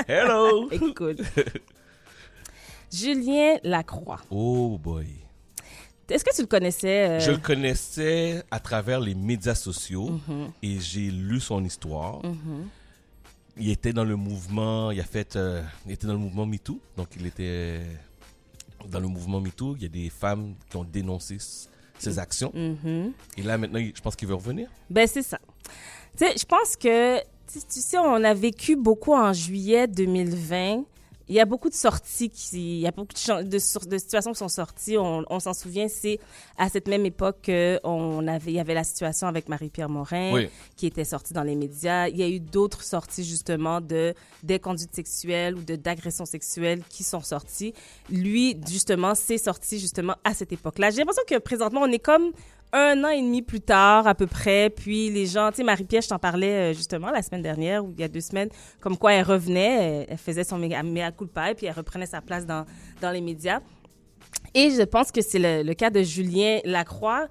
Hello! 0.08 0.70
Écoute. 0.72 1.20
Julien 2.92 3.56
Lacroix. 3.64 4.22
Oh 4.31 4.78
boy. 4.78 5.08
Est-ce 6.10 6.24
que 6.24 6.36
tu 6.36 6.42
le 6.42 6.48
connaissais? 6.48 7.10
euh, 7.10 7.19
Je 7.19 7.31
le 7.31 7.38
connaissais 7.38 8.44
à 8.52 8.60
travers 8.60 9.00
les 9.00 9.16
médias 9.16 9.56
sociaux 9.56 10.19
Mhm. 10.28 10.52
et 10.62 10.80
j'ai 10.80 11.10
lu 11.12 11.40
son 11.40 11.63
histoire. 11.63 12.22
Il 13.57 13.69
était 13.69 13.94
dans 13.94 14.04
le 14.04 14.16
mouvement, 14.16 14.92
il 14.92 15.00
a 15.00 15.04
fait, 15.04 15.36
euh, 15.36 15.63
il 15.86 15.94
était 15.94 16.07
dans 16.07 16.13
le 16.13 16.19
mouvement 16.19 16.46
MeToo, 16.46 16.80
donc 16.98 17.07
il 17.18 17.25
était 17.25 17.80
dans 18.90 19.00
le 19.00 19.07
mouvement 19.07 19.40
MeToo. 19.40 19.75
Il 19.78 19.84
y 19.84 19.86
a 19.86 19.90
des 19.90 20.10
femmes 20.10 20.56
qui 20.69 20.75
ont 20.78 20.84
dénoncé 20.84 21.38
ses 21.98 22.19
actions. 22.19 22.52
mhm. 22.54 23.13
Et 23.38 23.42
là 23.44 23.57
maintenant, 23.57 23.80
je 23.80 24.02
pense 24.02 24.16
qu'il 24.16 24.28
veut 24.28 24.36
revenir. 24.36 24.69
Ben, 24.90 25.07
c'est 25.07 25.24
ça. 25.24 25.40
Tu 26.18 26.25
sais, 26.25 26.34
je 26.38 26.46
pense 26.46 26.75
que, 26.75 27.19
tu 27.19 27.60
sais, 27.81 27.98
on 27.98 28.24
a 28.24 28.34
vécu 28.34 28.75
beaucoup 28.75 29.13
en 29.13 29.31
juillet 29.34 29.88
2020. 29.88 30.84
Il 31.27 31.36
y 31.36 31.39
a 31.39 31.45
beaucoup 31.45 31.69
de 31.69 31.74
sorties 31.74 32.30
qui, 32.30 32.77
il 32.77 32.81
y 32.81 32.88
a 32.88 32.92
beaucoup 32.92 33.13
de, 33.13 33.44
de, 33.44 33.89
de 33.89 33.98
situations 33.98 34.31
qui 34.31 34.38
sont 34.38 34.48
sorties. 34.48 34.98
On, 34.98 35.24
on 35.30 35.39
s'en 35.39 35.54
souvient, 35.54 35.88
c'est 35.88 36.19
à 36.57 36.69
cette 36.69 36.88
même 36.88 37.06
époque 37.06 37.38
qu'on 37.45 38.27
avait, 38.27 38.51
il 38.51 38.56
y 38.56 38.60
avait 38.60 38.74
la 38.75 38.83
situation 38.83 39.27
avec 39.27 39.50
Marie-Pierre 39.50 39.89
Morin 39.89 40.31
Oui. 40.33 40.50
qui 40.75 40.86
était 40.86 41.04
sortie 41.04 41.33
dans 41.33 41.44
les 41.44 41.56
médias. 41.56 42.07
Il 42.10 42.18
y 42.18 42.24
a 42.24 42.30
eu 42.30 42.39
d'autres 42.39 42.83
sorties 42.83 43.24
justement 43.24 43.81
de 43.81 44.13
des 44.44 44.60
conduites 44.60 44.94
sexuelles 44.95 45.56
ou 45.56 45.63
de 45.63 45.75
d'agressions 45.75 46.25
sexuelles 46.25 46.81
qui 46.89 47.04
sont 47.04 47.22
sorties. 47.22 47.74
Lui, 48.10 48.57
justement, 48.68 49.16
c'est 49.16 49.38
sorti 49.39 49.80
justement 49.80 50.16
à 50.24 50.33
cette 50.33 50.51
époque-là. 50.54 50.92
J'ai 50.92 50.98
l'impression 51.00 51.24
que 51.28 51.39
présentement, 51.39 51.81
on 51.83 51.92
est 51.92 52.00
comme 52.00 52.31
un 52.75 53.04
an 53.06 53.10
et 53.10 53.22
demi 53.22 53.42
plus 53.42 53.62
tard 53.62 54.06
à 54.06 54.13
peu 54.16 54.27
près, 54.27 54.69
puis 54.69 55.10
les 55.10 55.25
gens, 55.25 55.50
tu 55.50 55.57
sais, 55.57 55.63
Marie-Pierre, 55.63 56.01
je 56.01 56.10
t'en 56.10 56.19
parlais 56.19 56.72
euh, 56.72 56.74
justement 56.74 57.10
la 57.10 57.22
semaine 57.22 57.42
dernière 57.42 57.86
ou 57.86 57.92
il 57.92 58.01
y 58.01 58.04
a 58.04 58.10
deux 58.10 58.22
semaines, 58.22 58.50
comme 58.81 58.98
quoi 58.98 59.13
elle 59.13 59.25
revenait, 59.25 60.06
elle, 60.10 60.18
faisait 60.18 60.44
son 60.44 60.57
mea, 60.57 60.83
mea 60.83 61.12
culpa 61.12 61.51
et 61.51 61.56
puis 61.56 61.68
elle 61.68 61.74
reprenait 61.74 62.06
sa 62.06 62.22
place 62.22 62.45
dans, 62.45 62.66
dans 63.01 63.12
les 63.12 63.22
médias. 63.22 63.62
Et 64.54 64.72
je 64.72 64.81
pense 64.83 65.12
que 65.12 65.22
c'est 65.22 65.63
le, 65.63 65.74
cas 65.74 65.89
de 65.89 66.01
Julien 66.01 66.60
Lacroix, 66.66 67.27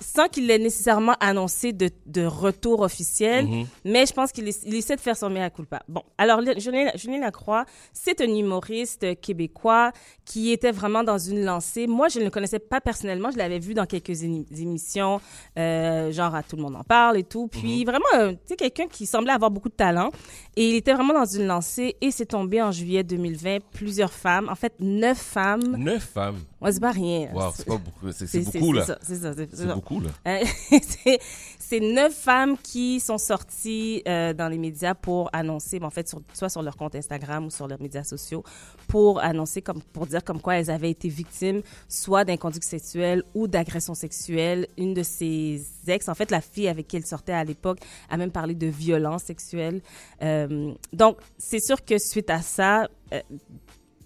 sans 0.00 0.28
qu'il 0.28 0.46
l'ait 0.46 0.58
nécessairement 0.58 1.14
annoncé 1.20 1.72
de, 1.72 1.90
de 2.06 2.24
retour 2.24 2.80
officiel, 2.80 3.46
Mhm. 3.46 3.66
mais 3.84 4.06
je 4.06 4.12
pense 4.12 4.32
qu'il 4.32 4.48
essa- 4.48 4.66
il 4.66 4.74
essaie 4.74 4.96
de 4.96 5.00
faire 5.00 5.16
son 5.16 5.30
mea 5.30 5.50
culpa. 5.50 5.82
Bon, 5.88 6.02
alors 6.18 6.40
Julien, 6.58 6.90
Julien 6.94 7.20
Lacroix, 7.20 7.64
c'est 7.92 8.20
un 8.20 8.28
humoriste 8.34 9.20
québécois 9.20 9.92
qui 10.24 10.52
était 10.52 10.70
vraiment 10.72 11.02
dans 11.04 11.18
une 11.18 11.44
lancée. 11.44 11.86
Moi, 11.86 12.08
je 12.08 12.18
ne 12.18 12.24
le 12.24 12.30
connaissais 12.30 12.58
pas 12.58 12.80
personnellement, 12.80 13.30
je 13.30 13.38
l'avais 13.38 13.58
vu 13.58 13.74
dans 13.74 13.86
quelques 13.86 14.22
émi- 14.22 14.46
émissions, 14.58 15.20
euh, 15.58 16.10
genre 16.12 16.34
à 16.34 16.42
Tout 16.42 16.56
le 16.56 16.62
monde 16.62 16.76
en 16.76 16.84
parle 16.84 17.18
et 17.18 17.24
tout. 17.24 17.48
Puis 17.48 17.84
vraiment, 17.84 18.04
euh, 18.14 18.32
tu 18.32 18.38
sais, 18.48 18.56
quelqu'un 18.56 18.86
qui 18.88 19.06
semblait 19.06 19.32
avoir 19.32 19.50
beaucoup 19.50 19.68
de 19.68 19.74
talent. 19.74 20.10
Et 20.56 20.68
il 20.70 20.74
était 20.76 20.94
vraiment 20.94 21.14
dans 21.14 21.24
une 21.26 21.46
lancée 21.46 21.96
et 22.00 22.10
c'est 22.10 22.26
tombé 22.26 22.60
en 22.62 22.72
juillet 22.72 23.04
2020. 23.04 23.58
Plusieurs 23.72 24.12
femmes, 24.12 24.48
en 24.48 24.54
fait, 24.54 24.72
neuf 24.80 25.18
femmes. 25.18 25.76
Neuf 25.76 26.04
femmes. 26.14 26.38
Ouais, 26.60 26.72
c'est 26.72 26.80
pas 26.80 26.90
rien. 26.90 27.28
Wow, 27.32 27.50
c'est 27.54 27.66
beaucoup. 27.68 28.10
C'est 28.12 28.26
c'est 28.26 28.38
là. 28.60 28.84
ça, 28.84 28.98
C'est 29.02 29.16
ça, 29.16 29.32
c'est 29.34 29.66
beaucoup 29.74 29.89
là. 29.98 30.10
Euh, 30.28 30.44
c'est- 31.58 31.80
neuf 31.80 32.14
femmes 32.14 32.56
qui 32.62 33.00
sont 33.00 33.18
sorties 33.18 34.02
euh, 34.06 34.32
dans 34.32 34.48
les 34.48 34.58
médias 34.58 34.94
pour 34.94 35.30
annoncer, 35.32 35.78
ben, 35.78 35.86
en 35.86 35.90
fait, 35.90 36.14
soit 36.32 36.48
sur 36.48 36.62
leur 36.62 36.76
compte 36.76 36.94
Instagram 36.94 37.46
ou 37.46 37.50
sur 37.50 37.66
leurs 37.68 37.80
médias 37.80 38.04
sociaux, 38.04 38.42
pour 38.88 39.20
annoncer, 39.20 39.62
comme, 39.62 39.80
pour 39.92 40.06
dire 40.06 40.22
comme 40.24 40.40
quoi 40.40 40.56
elles 40.56 40.70
avaient 40.70 40.90
été 40.90 41.08
victimes 41.08 41.62
soit 41.88 42.24
d'inconduite 42.24 42.64
sexuelle 42.64 43.22
ou 43.34 43.46
d'agression 43.48 43.94
sexuelle. 43.94 44.66
Une 44.76 44.94
de 44.94 45.02
ses 45.02 45.62
ex, 45.86 46.08
en 46.08 46.14
fait, 46.14 46.30
la 46.30 46.40
fille 46.40 46.68
avec 46.68 46.86
qui 46.88 46.96
elle 46.96 47.06
sortait 47.06 47.32
à 47.32 47.44
l'époque, 47.44 47.78
a 48.10 48.16
même 48.16 48.30
parlé 48.32 48.54
de 48.54 48.66
violence 48.66 49.22
sexuelle. 49.24 49.80
Euh, 50.22 50.72
donc, 50.92 51.16
c'est 51.38 51.60
sûr 51.60 51.84
que 51.84 51.98
suite 51.98 52.30
à 52.30 52.42
ça, 52.42 52.88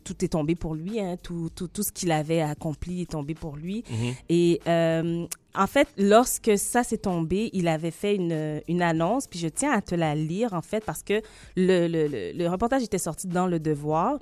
tout 0.04 0.24
est 0.24 0.28
tombé 0.28 0.54
pour 0.54 0.74
lui. 0.74 1.00
Hein. 1.00 1.16
Tout, 1.22 1.50
tout, 1.54 1.68
tout 1.68 1.82
ce 1.82 1.90
qu'il 1.92 2.12
avait 2.12 2.40
accompli 2.42 3.02
est 3.02 3.10
tombé 3.10 3.34
pour 3.34 3.56
lui. 3.56 3.82
Mhm. 3.90 4.14
Et 4.28 4.60
euh, 4.68 5.26
en 5.54 5.66
fait, 5.66 5.88
lorsque 5.98 6.56
ça 6.58 6.82
s'est 6.84 6.98
tombé, 6.98 7.50
il 7.52 7.66
avait 7.68 7.90
fait 7.90 8.14
une, 8.16 8.60
une 8.68 8.82
annonce, 8.82 9.26
puis 9.26 9.38
je 9.38 9.48
tiens 9.48 9.72
à 9.72 9.80
te 9.80 9.94
la 9.94 10.14
lire, 10.14 10.52
en 10.52 10.62
fait, 10.62 10.84
parce 10.84 11.02
que 11.02 11.22
le, 11.56 11.88
le, 11.88 12.06
le, 12.08 12.32
le 12.32 12.48
reportage 12.48 12.82
était 12.82 12.98
sorti 12.98 13.26
dans 13.28 13.46
Le 13.46 13.58
Devoir. 13.58 14.18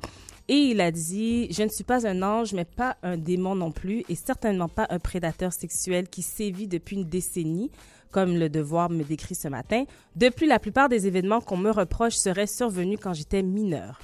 et 0.49 0.55
il 0.55 0.81
a 0.81 0.91
dit 0.91 1.49
Je 1.53 1.63
ne 1.63 1.69
suis 1.69 1.85
pas 1.85 2.07
un 2.07 2.23
ange, 2.23 2.53
mais 2.53 2.65
pas 2.65 2.97
un 3.03 3.17
démon 3.17 3.55
non 3.55 3.73
plus, 3.73 4.05
et 4.09 4.15
certainement 4.15 4.69
pas 4.69 4.87
un 4.91 4.99
prédateur 4.99 5.53
sexuel 5.53 6.09
qui 6.09 6.23
sévit 6.23 6.69
depuis 6.69 6.97
une 6.97 7.09
décennie, 7.09 7.71
comme 8.11 8.37
le 8.37 8.51
devoir 8.51 8.91
me 8.91 9.03
décrit 9.05 9.35
ce 9.35 9.49
matin. 9.49 9.85
De 10.17 10.29
plus, 10.29 10.47
la 10.47 10.59
plupart 10.59 10.91
des 10.91 11.07
événements 11.07 11.41
qu'on 11.41 11.57
me 11.57 11.71
reproche 11.71 12.15
seraient 12.15 12.47
survenus 12.47 12.99
quand 13.03 13.15
j'étais 13.15 13.43
mineure. 13.43 13.99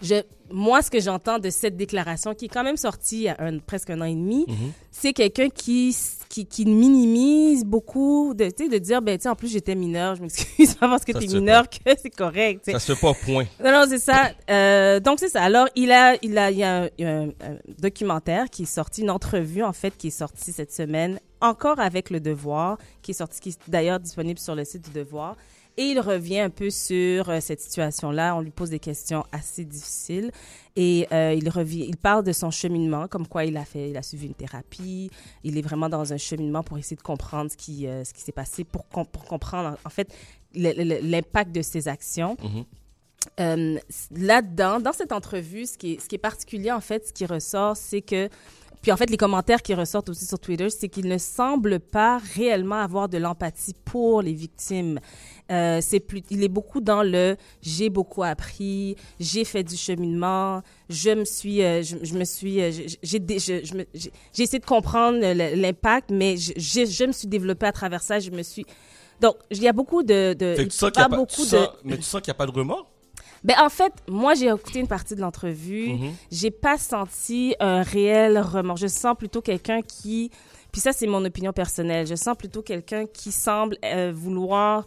Je, 0.00 0.14
moi, 0.50 0.80
ce 0.82 0.90
que 0.90 1.00
j'entends 1.00 1.38
de 1.38 1.50
cette 1.50 1.76
déclaration, 1.76 2.34
qui 2.34 2.44
est 2.44 2.48
quand 2.48 2.62
même 2.62 2.76
sortie 2.76 3.16
il 3.16 3.22
y 3.22 3.28
a 3.28 3.36
un, 3.40 3.58
presque 3.58 3.90
un 3.90 4.00
an 4.00 4.04
et 4.04 4.14
demi, 4.14 4.46
c'est 4.92 5.12
quelqu'un 5.12 5.48
qui, 5.50 5.94
qui, 6.28 6.46
qui 6.46 6.64
minimise 6.66 7.64
beaucoup, 7.64 8.32
de, 8.34 8.48
tu 8.50 8.68
dire, 8.80 9.02
ben, 9.02 9.18
tu 9.18 9.26
en 9.28 9.34
plus, 9.34 9.48
j'étais 9.48 9.74
mineur, 9.74 10.14
je 10.14 10.22
m'excuse 10.22 10.74
pas 10.80 10.88
parce 10.88 11.04
que 11.04 11.12
se 11.12 11.18
fait 11.18 11.26
mineur 11.38 11.68
que 11.68 11.76
c'est 12.00 12.10
correct. 12.10 12.60
tu 12.64 12.70
sais. 12.72 12.78
Ça 12.78 12.80
se 12.80 12.94
fait 12.94 13.00
pas 13.00 13.12
point. 13.14 13.44
Non, 13.62 13.72
non, 13.72 13.84
c'est 13.88 13.98
ça. 13.98 14.30
Euh, 14.50 15.00
donc, 15.00 15.18
c'est 15.18 15.28
ça. 15.30 15.42
Alors, 15.42 15.66
il 15.74 15.90
a, 15.90 16.16
il 16.22 16.38
a, 16.38 16.50
il 16.50 16.58
y 16.58 16.62
a 16.62 16.82
un, 16.82 16.88
il 16.98 17.04
y 17.04 17.08
a 17.08 17.16
un- 17.18 17.28
un 17.28 17.56
documentaire 17.78 18.50
qui 18.50 18.62
est 18.62 18.66
sorti, 18.66 19.02
une 19.02 19.10
entrevue, 19.10 19.62
en 19.64 19.72
fait, 19.72 19.96
qui 19.96 20.08
est 20.08 20.10
sortie 20.10 20.52
cette 20.52 20.72
semaine, 20.72 21.18
encore 21.40 21.80
avec 21.80 22.10
Le 22.10 22.20
Devoir, 22.20 22.78
qui 23.02 23.10
est 23.10 23.14
sorti, 23.14 23.40
qui 23.40 23.48
est 23.50 23.58
d'ailleurs 23.68 23.98
disponible 24.00 24.38
sur 24.38 24.54
le 24.54 24.64
site 24.64 24.84
du 24.84 24.90
Devoir. 24.90 25.36
Et 25.78 25.92
il 25.92 26.00
revient 26.00 26.40
un 26.40 26.50
peu 26.50 26.70
sur 26.70 27.30
euh, 27.30 27.38
cette 27.40 27.60
situation-là. 27.60 28.34
On 28.34 28.40
lui 28.40 28.50
pose 28.50 28.68
des 28.68 28.80
questions 28.80 29.24
assez 29.30 29.64
difficiles. 29.64 30.32
Et 30.74 31.06
euh, 31.12 31.34
il 31.34 31.48
revient, 31.48 31.86
il 31.88 31.96
parle 31.96 32.24
de 32.24 32.32
son 32.32 32.50
cheminement, 32.50 33.06
comme 33.06 33.28
quoi 33.28 33.44
il 33.44 33.56
a 33.56 33.64
fait, 33.64 33.90
il 33.90 33.96
a 33.96 34.02
suivi 34.02 34.26
une 34.26 34.34
thérapie. 34.34 35.08
Il 35.44 35.56
est 35.56 35.62
vraiment 35.62 35.88
dans 35.88 36.12
un 36.12 36.16
cheminement 36.16 36.64
pour 36.64 36.78
essayer 36.78 36.96
de 36.96 37.02
comprendre 37.02 37.48
ce 37.48 37.56
qui, 37.56 37.86
euh, 37.86 38.02
ce 38.02 38.12
qui 38.12 38.22
s'est 38.22 38.32
passé, 38.32 38.64
pour, 38.64 38.88
com- 38.88 39.06
pour 39.10 39.24
comprendre, 39.24 39.78
en, 39.84 39.90
fait, 39.90 40.12
l'impact 40.52 41.52
de 41.52 41.62
ses 41.62 41.86
actions. 41.86 42.36
Mhm. 42.42 42.64
Euh, 43.40 43.78
là-dedans, 44.10 44.80
dans 44.80 44.92
cette 44.92 45.12
entrevue, 45.12 45.66
ce 45.66 45.78
qui, 45.78 45.92
est, 45.92 46.00
ce 46.00 46.08
qui 46.08 46.16
est 46.16 46.18
particulier, 46.18 46.72
en 46.72 46.80
fait, 46.80 47.06
ce 47.06 47.12
qui 47.12 47.24
ressort, 47.24 47.76
c'est 47.76 48.02
que, 48.02 48.28
puis 48.82 48.92
en 48.92 48.96
fait, 48.96 49.10
les 49.10 49.16
commentaires 49.16 49.62
qui 49.62 49.74
ressortent 49.74 50.08
aussi 50.08 50.26
sur 50.26 50.38
Twitter, 50.38 50.70
c'est 50.70 50.88
qu'il 50.88 51.08
ne 51.08 51.18
semble 51.18 51.80
pas 51.80 52.18
réellement 52.36 52.76
avoir 52.76 53.08
de 53.08 53.18
l'empathie 53.18 53.74
pour 53.84 54.22
les 54.22 54.32
victimes. 54.32 55.00
Euh, 55.50 55.78
c'est 55.80 56.00
plus, 56.00 56.22
il 56.30 56.44
est 56.44 56.48
beaucoup 56.48 56.80
dans 56.80 57.02
le 57.02 57.36
j'ai 57.62 57.88
beaucoup 57.88 58.22
appris, 58.22 58.96
j'ai 59.18 59.44
fait 59.44 59.62
du 59.62 59.76
cheminement, 59.76 60.62
je 60.90 61.10
me 61.10 61.24
suis, 61.24 61.62
euh, 61.62 61.82
je, 61.82 61.96
je 62.02 62.14
me 62.14 62.24
suis, 62.24 62.60
euh, 62.60 62.70
j'ai, 63.02 63.22
j'ai, 63.26 64.10
essayé 64.36 64.58
de 64.58 64.66
comprendre 64.66 65.18
l'impact, 65.20 66.10
mais 66.10 66.36
je, 66.36 66.52
je, 66.56 66.84
je 66.84 67.04
me 67.04 67.12
suis 67.12 67.28
développée 67.28 67.64
à 67.64 67.72
travers 67.72 68.02
ça, 68.02 68.18
je 68.20 68.30
me 68.30 68.42
suis, 68.42 68.66
donc 69.22 69.36
il 69.50 69.62
y 69.62 69.68
a 69.68 69.72
beaucoup 69.72 70.02
de, 70.02 70.34
de 70.34 70.54
il 70.58 70.64
y 70.64 70.86
a 70.86 70.90
pas, 70.90 71.08
beaucoup 71.08 71.46
de, 71.46 71.66
mais 71.82 71.96
tu 71.96 72.02
sens 72.02 72.20
qu'il 72.20 72.30
n'y 72.30 72.36
a 72.36 72.38
pas 72.38 72.46
de 72.46 72.52
remords? 72.52 72.86
Ben, 73.48 73.56
en 73.62 73.70
fait, 73.70 73.94
moi, 74.08 74.34
j'ai 74.34 74.48
écouté 74.48 74.78
une 74.78 74.88
partie 74.88 75.14
de 75.14 75.22
l'entrevue. 75.22 75.94
Mhm. 75.94 76.12
J'ai 76.30 76.50
pas 76.50 76.76
senti 76.76 77.54
un 77.60 77.80
réel 77.80 78.38
remords. 78.38 78.76
Je 78.76 78.88
sens 78.88 79.16
plutôt 79.16 79.40
quelqu'un 79.40 79.80
qui, 79.80 80.30
puis 80.70 80.82
ça, 80.82 80.92
c'est 80.92 81.06
mon 81.06 81.24
opinion 81.24 81.54
personnelle. 81.54 82.06
Je 82.06 82.14
sens 82.14 82.36
plutôt 82.36 82.60
quelqu'un 82.60 83.06
qui 83.06 83.32
semble 83.32 83.78
euh, 83.86 84.12
vouloir, 84.14 84.84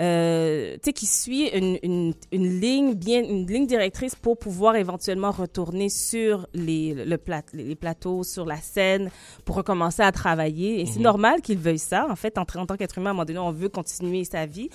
euh, 0.00 0.74
tu 0.74 0.80
sais, 0.86 0.92
qui 0.92 1.06
suit 1.06 1.50
une, 1.50 1.78
une, 1.84 2.14
une 2.32 2.60
ligne 2.60 2.94
bien, 2.94 3.22
une 3.22 3.46
ligne 3.46 3.68
directrice 3.68 4.16
pour 4.16 4.36
pouvoir 4.36 4.74
éventuellement 4.74 5.30
retourner 5.30 5.88
sur 5.88 6.48
les, 6.52 6.94
le 6.94 7.16
plat, 7.16 7.42
les 7.52 7.76
plateaux, 7.76 8.24
sur 8.24 8.44
la 8.44 8.56
scène, 8.56 9.08
pour 9.44 9.54
recommencer 9.54 10.02
à 10.02 10.10
travailler. 10.10 10.80
Et 10.80 10.86
c'est 10.86 10.98
normal 10.98 11.42
qu'il 11.42 11.58
veuille 11.58 11.78
ça. 11.78 12.08
En 12.10 12.16
fait, 12.16 12.38
en, 12.38 12.42
en 12.56 12.66
tant 12.66 12.76
qu'être 12.76 12.98
humain, 12.98 13.10
à 13.10 13.12
un 13.12 13.14
moment 13.14 13.24
donné, 13.24 13.38
on 13.38 13.52
veut 13.52 13.68
continuer 13.68 14.24
sa 14.24 14.46
vie. 14.46 14.68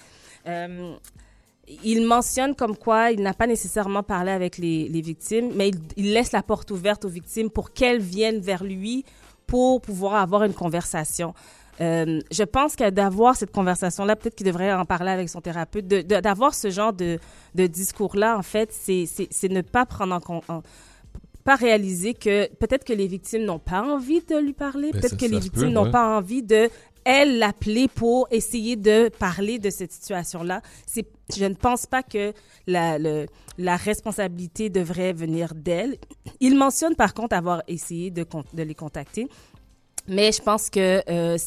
Euh, 0.48 0.96
il 1.84 2.06
mentionne 2.06 2.56
comme 2.56 2.78
quoi 2.78 3.12
il 3.12 3.22
n'a 3.22 3.34
pas 3.34 3.48
nécessairement 3.48 4.04
parlé 4.04 4.32
avec 4.32 4.58
les, 4.58 4.88
les 4.88 5.02
victimes, 5.02 5.52
mais 5.56 5.70
il, 5.70 5.80
il 5.98 6.14
laisse 6.14 6.32
la 6.32 6.44
porte 6.44 6.72
ouverte 6.72 7.06
aux 7.06 7.10
victimes 7.10 7.50
pour 7.50 7.74
qu'elles 7.74 8.02
viennent 8.02 8.40
vers 8.40 8.64
lui 8.64 9.04
pour 9.48 9.82
pouvoir 9.82 10.16
avoir 10.16 10.44
une 10.44 10.54
conversation. 10.54 11.34
Euh, 11.82 12.22
je 12.32 12.44
pense 12.44 12.76
que 12.76 12.90
d'avoir 12.90 13.36
cette 13.36 13.52
conversation-là, 13.52 14.16
peut-être 14.16 14.36
qu'il 14.36 14.48
devrait 14.48 14.74
en 14.74 14.86
parler 14.86 15.12
avec 15.12 15.28
son 15.30 15.42
thérapeute, 15.42 15.88
d'avoir 15.88 16.54
ce 16.56 16.70
genre 16.70 16.94
de, 16.94 17.20
de 17.54 17.68
discours-là, 17.68 18.38
en 18.38 18.44
fait, 18.44 18.72
c'est 18.72 19.50
ne 19.50 19.62
pas 19.62 19.86
prendre 19.86 20.16
en 20.16 20.20
compte, 20.22 20.46
pas 21.44 21.56
réaliser 21.56 22.14
que 22.14 22.52
peut-être 22.56 22.86
que 22.86 22.94
les 22.94 23.08
victimes 23.08 23.44
n'ont 23.44 23.60
pas 23.60 23.82
envie 23.82 24.22
de 24.22 24.38
lui 24.38 24.54
parler, 24.54 24.92
Ben, 24.92 25.02
peut-être 25.02 25.18
que 25.18 25.26
les 25.26 25.40
victimes 25.40 25.70
n'ont 25.70 25.84
ouais. 25.84 25.92
pas 25.92 26.18
envie 26.18 26.42
de 26.42 26.70
elle 27.06 27.38
l'appeler 27.38 27.88
pour 27.88 28.28
essayer 28.32 28.76
de 28.76 29.10
parler 29.10 29.60
de 29.60 29.70
cette 29.70 29.92
situation-là. 29.92 30.62
Je 31.36 31.46
ne 31.46 31.54
pense 31.54 31.86
pas 31.86 32.04
que 32.04 32.34
la, 32.68 33.78
responsabilité 33.78 34.70
devrait 34.70 35.14
venir 35.14 35.54
d'elle. 35.56 35.98
Il 36.40 36.58
mentionne 36.58 36.96
par 36.96 37.14
contre 37.14 37.36
avoir 37.36 37.62
essayé 37.68 38.12
de 38.12 38.26
les 38.58 38.76
contacter. 38.76 39.30
Mais 40.08 40.32
je 40.32 40.42
pense 40.42 40.70
que 40.70 41.02
euh, 41.10 41.38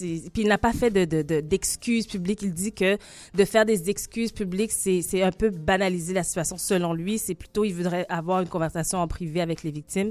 puis 0.00 0.42
il 0.42 0.48
n'a 0.48 0.58
pas 0.58 0.72
fait 0.72 0.90
de 0.90 1.04
de- 1.04 1.22
de- 1.22 1.40
d'excuses 1.40 2.06
publiques. 2.06 2.42
Il 2.42 2.52
dit 2.52 2.72
que 2.72 2.98
de 3.34 3.44
faire 3.44 3.64
des 3.64 3.88
excuses 3.88 4.32
publiques, 4.32 4.72
c'est 4.72 5.00
c'est 5.00 5.22
un 5.22 5.30
peu 5.30 5.48
banaliser 5.50 6.12
la 6.12 6.24
situation. 6.24 6.58
Selon 6.58 6.92
lui, 6.92 7.18
c'est 7.18 7.34
plutôt 7.36 7.64
il 7.64 7.72
voudrait 7.72 8.04
avoir 8.08 8.40
une 8.40 8.48
conversation 8.48 8.98
en 8.98 9.06
privé 9.06 9.40
avec 9.40 9.62
les 9.62 9.70
victimes. 9.70 10.10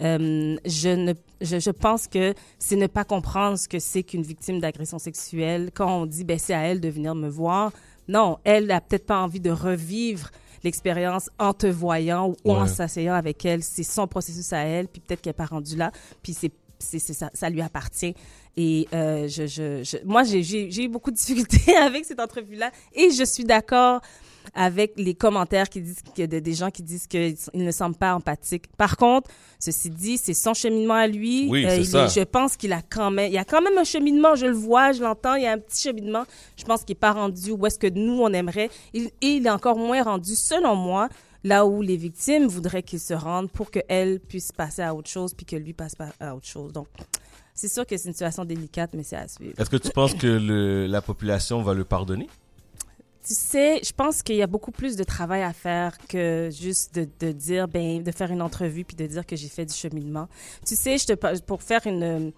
Euh, 0.00 0.56
je 0.64 0.88
ne 0.90 1.12
je, 1.40 1.58
je 1.58 1.70
pense 1.70 2.06
que 2.06 2.34
c'est 2.58 2.76
ne 2.76 2.86
pas 2.86 3.04
comprendre 3.04 3.58
ce 3.58 3.68
que 3.68 3.80
c'est 3.80 4.04
qu'une 4.04 4.22
victime 4.22 4.60
d'agression 4.60 4.98
sexuelle. 5.00 5.70
Quand 5.74 6.02
on 6.02 6.06
dit 6.06 6.22
ben 6.24 6.38
c'est 6.38 6.54
à 6.54 6.60
elle 6.62 6.80
de 6.80 6.88
venir 6.88 7.14
me 7.16 7.28
voir, 7.28 7.72
non, 8.08 8.38
elle 8.44 8.70
a 8.70 8.80
peut-être 8.80 9.06
pas 9.06 9.18
envie 9.18 9.40
de 9.40 9.50
revivre 9.50 10.30
l'expérience 10.64 11.28
en 11.40 11.52
te 11.52 11.66
voyant 11.66 12.28
ou 12.44 12.52
en 12.52 12.66
s'asseyant 12.68 13.14
avec 13.14 13.44
elle. 13.44 13.64
C'est 13.64 13.82
son 13.82 14.06
processus 14.06 14.52
à 14.52 14.58
elle, 14.60 14.86
puis 14.86 15.00
peut-être 15.00 15.20
qu'elle 15.20 15.30
n'est 15.30 15.34
pas 15.34 15.46
rendue 15.46 15.74
là, 15.76 15.90
puis 16.22 16.32
c'est 16.34 16.52
c'est, 16.82 16.98
ça, 17.14 17.30
ça 17.32 17.48
lui 17.50 17.60
appartient. 17.62 18.14
Et 18.56 18.86
euh, 18.92 19.28
je, 19.28 19.46
je, 19.46 19.82
je, 19.82 19.96
moi, 20.04 20.24
j'ai, 20.24 20.84
eu 20.84 20.88
beaucoup 20.88 21.10
de 21.10 21.16
difficultés 21.16 21.74
avec 21.80 22.04
cette 22.04 22.20
entrevue-là. 22.20 22.70
Et 22.94 23.10
je 23.10 23.24
suis 23.24 23.44
d'accord 23.44 24.00
avec 24.54 24.92
les 24.96 25.14
commentaires 25.14 25.68
qui 25.68 25.80
disent 25.80 26.02
que 26.16 26.26
de- 26.26 26.40
des 26.40 26.52
gens 26.52 26.70
qui 26.70 26.82
disent 26.82 27.06
qu'ils 27.06 27.36
ne 27.54 27.70
semblent 27.70 27.96
pas 27.96 28.14
empathiques. 28.14 28.66
Par 28.76 28.96
contre, 28.96 29.30
ceci 29.60 29.88
dit, 29.88 30.18
c'est 30.18 30.34
son 30.34 30.52
cheminement 30.52 30.94
à 30.94 31.06
lui. 31.06 31.46
Oui, 31.48 31.64
Euh, 31.64 31.76
il 31.76 31.86
ça. 31.86 32.08
je 32.08 32.20
pense 32.24 32.56
qu'il 32.56 32.72
a 32.72 32.82
quand 32.82 33.10
même, 33.12 33.28
il 33.30 33.34
y 33.34 33.38
a 33.38 33.44
quand 33.44 33.62
même 33.62 33.78
un 33.78 33.84
cheminement. 33.84 34.34
Je 34.34 34.46
le 34.46 34.52
vois, 34.54 34.92
je 34.92 35.02
l'entends. 35.02 35.36
Il 35.36 35.44
y 35.44 35.46
a 35.46 35.52
un 35.52 35.58
petit 35.58 35.80
cheminement. 35.80 36.24
Je 36.56 36.64
pense 36.64 36.80
qu'il 36.82 36.94
n'est 36.94 37.00
pas 37.00 37.12
rendu 37.12 37.52
où 37.52 37.66
est-ce 37.66 37.78
que 37.78 37.86
nous 37.88 38.20
on 38.20 38.32
aimerait. 38.32 38.68
Il, 38.92 39.04
et 39.22 39.36
il 39.36 39.46
est 39.46 39.50
encore 39.50 39.78
moins 39.78 40.02
rendu, 40.02 40.34
selon 40.34 40.74
moi, 40.74 41.08
là 41.44 41.66
où 41.66 41.82
les 41.82 41.96
victimes 41.96 42.46
voudraient 42.46 42.82
qu'il 42.82 43.00
se 43.00 43.14
rende 43.14 43.50
pour 43.50 43.70
qu'elles 43.70 44.20
puissent 44.20 44.52
passer 44.52 44.82
à 44.82 44.94
autre 44.94 45.08
chose 45.10 45.34
puis 45.34 45.44
que 45.46 45.56
lui 45.56 45.72
passe 45.72 45.94
pas 45.94 46.08
à 46.20 46.34
autre 46.34 46.46
chose. 46.46 46.72
Donc, 46.72 46.86
c'est 47.54 47.68
sûr 47.68 47.86
que 47.86 47.96
c'est 47.96 48.08
une 48.08 48.14
situation 48.14 48.44
délicate, 48.44 48.90
mais 48.94 49.02
c'est 49.02 49.16
à 49.16 49.28
suivre. 49.28 49.54
Est-ce 49.58 49.70
que 49.70 49.76
tu 49.76 49.90
penses 49.90 50.14
que 50.14 50.26
le, 50.26 50.86
la 50.86 51.02
population 51.02 51.62
va 51.62 51.74
le 51.74 51.84
pardonner? 51.84 52.28
Tu 53.26 53.34
sais, 53.34 53.80
je 53.84 53.92
pense 53.92 54.22
qu'il 54.22 54.34
y 54.34 54.42
a 54.42 54.48
beaucoup 54.48 54.72
plus 54.72 54.96
de 54.96 55.04
travail 55.04 55.42
à 55.42 55.52
faire 55.52 55.96
que 56.08 56.48
juste 56.50 56.94
de, 56.96 57.06
de 57.20 57.30
dire, 57.30 57.68
ben, 57.68 58.02
de 58.02 58.10
faire 58.10 58.32
une 58.32 58.42
entrevue 58.42 58.84
puis 58.84 58.96
de 58.96 59.06
dire 59.06 59.24
que 59.24 59.36
j'ai 59.36 59.48
fait 59.48 59.64
du 59.64 59.74
cheminement. 59.74 60.28
Tu 60.66 60.74
sais, 60.74 60.98
je 60.98 61.06
te, 61.06 61.12
par- 61.12 61.40
pour 61.46 61.62
faire 61.62 61.86
une 61.86 62.32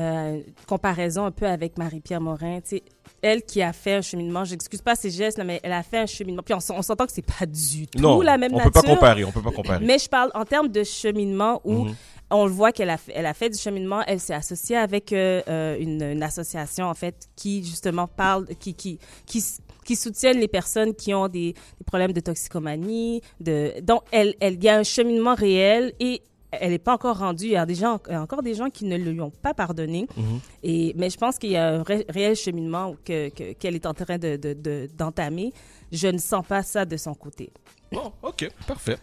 euh, 0.00 0.40
comparaison 0.66 1.24
un 1.26 1.30
peu 1.30 1.46
avec 1.46 1.78
Marie-Pierre 1.78 2.20
Morin, 2.20 2.60
tu 2.60 2.76
sais, 2.76 2.82
elle 3.22 3.42
qui 3.42 3.60
a 3.62 3.72
fait 3.72 3.94
un 3.94 4.00
cheminement, 4.02 4.44
j'excuse 4.44 4.80
pas 4.82 4.94
ses 4.96 5.10
gestes, 5.10 5.36
là, 5.38 5.44
mais 5.44 5.60
elle 5.62 5.72
a 5.72 5.82
fait 5.82 5.98
un 5.98 6.06
cheminement. 6.06 6.42
Puis 6.42 6.54
on, 6.54 6.74
on 6.74 6.82
s'entend 6.82 7.06
que 7.06 7.12
c'est 7.12 7.20
pas 7.38 7.44
du 7.46 7.86
tout 7.86 7.98
non, 8.00 8.20
la 8.22 8.38
même 8.38 8.52
on 8.54 8.56
nature. 8.58 8.72
peut 8.72 8.80
pas 8.82 8.88
comparer, 8.94 9.24
on 9.24 9.30
peut 9.32 9.42
pas 9.42 9.50
comparer. 9.52 9.84
Mais 9.84 9.98
je 9.98 10.08
parle 10.08 10.30
en 10.34 10.44
termes 10.44 10.68
de 10.68 10.82
cheminement 10.84 11.60
où 11.64 11.84
Mhm. 11.84 11.94
on 12.30 12.46
le 12.46 12.50
voit 12.52 12.72
qu'elle 12.72 12.90
a 12.90 12.96
fait, 12.96 13.12
elle 13.14 13.26
a 13.26 13.34
fait 13.34 13.50
du 13.50 13.58
cheminement. 13.58 14.00
Elle 14.06 14.20
s'est 14.20 14.32
associée 14.34 14.76
avec 14.76 15.12
euh, 15.12 15.42
euh, 15.48 15.76
une, 15.78 16.02
une 16.02 16.22
association 16.22 16.86
en 16.86 16.94
fait 16.94 17.28
qui 17.36 17.62
justement 17.64 18.06
parle, 18.06 18.46
qui 18.58 18.74
qui 18.74 18.98
qui 19.26 19.38
s- 19.38 19.60
qui 19.84 19.96
soutiennent 19.96 20.38
les 20.38 20.48
personnes 20.48 20.94
qui 20.94 21.12
ont 21.12 21.26
des, 21.28 21.52
des 21.52 21.84
problèmes 21.84 22.12
de 22.12 22.20
toxicomanie. 22.20 23.20
De 23.40 23.74
donc 23.82 24.02
elle 24.12 24.34
elle 24.40 24.54
il 24.54 24.64
y 24.64 24.68
a 24.68 24.76
un 24.78 24.82
cheminement 24.84 25.34
réel 25.34 25.92
et 26.00 26.22
elle 26.52 26.70
n'est 26.70 26.78
pas 26.78 26.94
encore 26.94 27.18
rendue. 27.18 27.44
Il 27.46 27.50
y 27.52 27.56
a 27.56 27.66
des 27.66 27.74
gens, 27.74 28.00
encore 28.10 28.42
des 28.42 28.54
gens 28.54 28.70
qui 28.70 28.84
ne 28.84 28.96
lui 28.96 29.20
ont 29.20 29.30
pas 29.30 29.54
pardonné. 29.54 30.06
Mhm. 30.16 30.40
Et, 30.62 30.92
mais 30.96 31.10
je 31.10 31.16
pense 31.16 31.38
qu'il 31.38 31.50
y 31.52 31.56
a 31.56 31.68
un 31.76 31.82
réel 32.08 32.34
cheminement 32.36 32.96
que, 33.04 33.28
que- 33.30 33.52
qu'elle 33.54 33.74
est 33.74 33.86
en 33.86 33.94
train 33.94 34.18
de, 34.18 34.36
de- 34.36 34.52
de- 34.54 34.88
d'entamer. 34.96 35.52
Je 35.92 36.08
ne 36.08 36.18
sens 36.18 36.44
pas 36.46 36.62
ça 36.62 36.84
de 36.84 36.96
son 36.96 37.14
côté. 37.14 37.52
Bon, 37.92 38.12
ok, 38.22 38.48
parfait. 38.68 38.96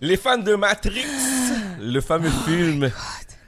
Les 0.00 0.16
fans 0.16 0.38
de 0.38 0.54
Matrix, 0.54 1.04
le 1.80 2.00
fameux 2.00 2.30
film, 2.46 2.90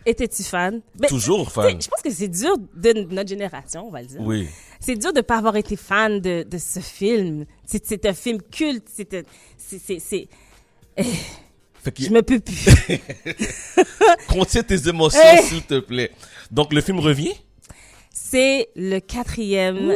Étais-tu 0.07 0.43
fan? 0.43 0.81
Ben, 0.95 1.07
toujours 1.09 1.51
fan. 1.53 1.83
Je 1.83 1.89
pense 1.89 2.01
que 2.03 2.11
c'est 2.11 2.29
dur 2.29 2.57
de 2.75 2.93
notre 3.13 3.29
génération, 3.29 3.89
on 3.89 3.91
va 3.91 4.01
le 4.01 4.07
dire. 4.09 4.21
Oui. 4.23 4.49
C'est 4.81 4.97
dur 4.97 5.13
de 5.13 5.21
pas 5.21 5.37
avoir 5.37 5.57
été 5.57 5.77
fan 5.77 6.21
de, 6.21 6.45
de 6.49 6.57
ce 6.57 6.81
film. 6.81 7.45
C'est, 7.67 7.85
c'est 7.85 8.07
un 8.07 8.15
film 8.15 8.41
culte. 8.41 8.87
C'est, 8.89 10.29
Fait 11.83 11.93
que 11.93 12.03
je 12.03 12.11
me 12.11 12.23
peux 12.23 12.41
plus. 12.41 12.57
contiens 14.29 14.63
tes 14.63 14.89
émotions, 14.89 15.21
Hey. 15.23 15.43
s'il 15.45 15.63
te 15.63 15.79
plaît. 15.81 16.11
Donc, 16.51 16.73
le 16.73 16.81
film 16.81 16.99
revient? 16.99 17.35
C'est 18.13 18.69
le 18.77 18.99
quatrième. 19.01 19.95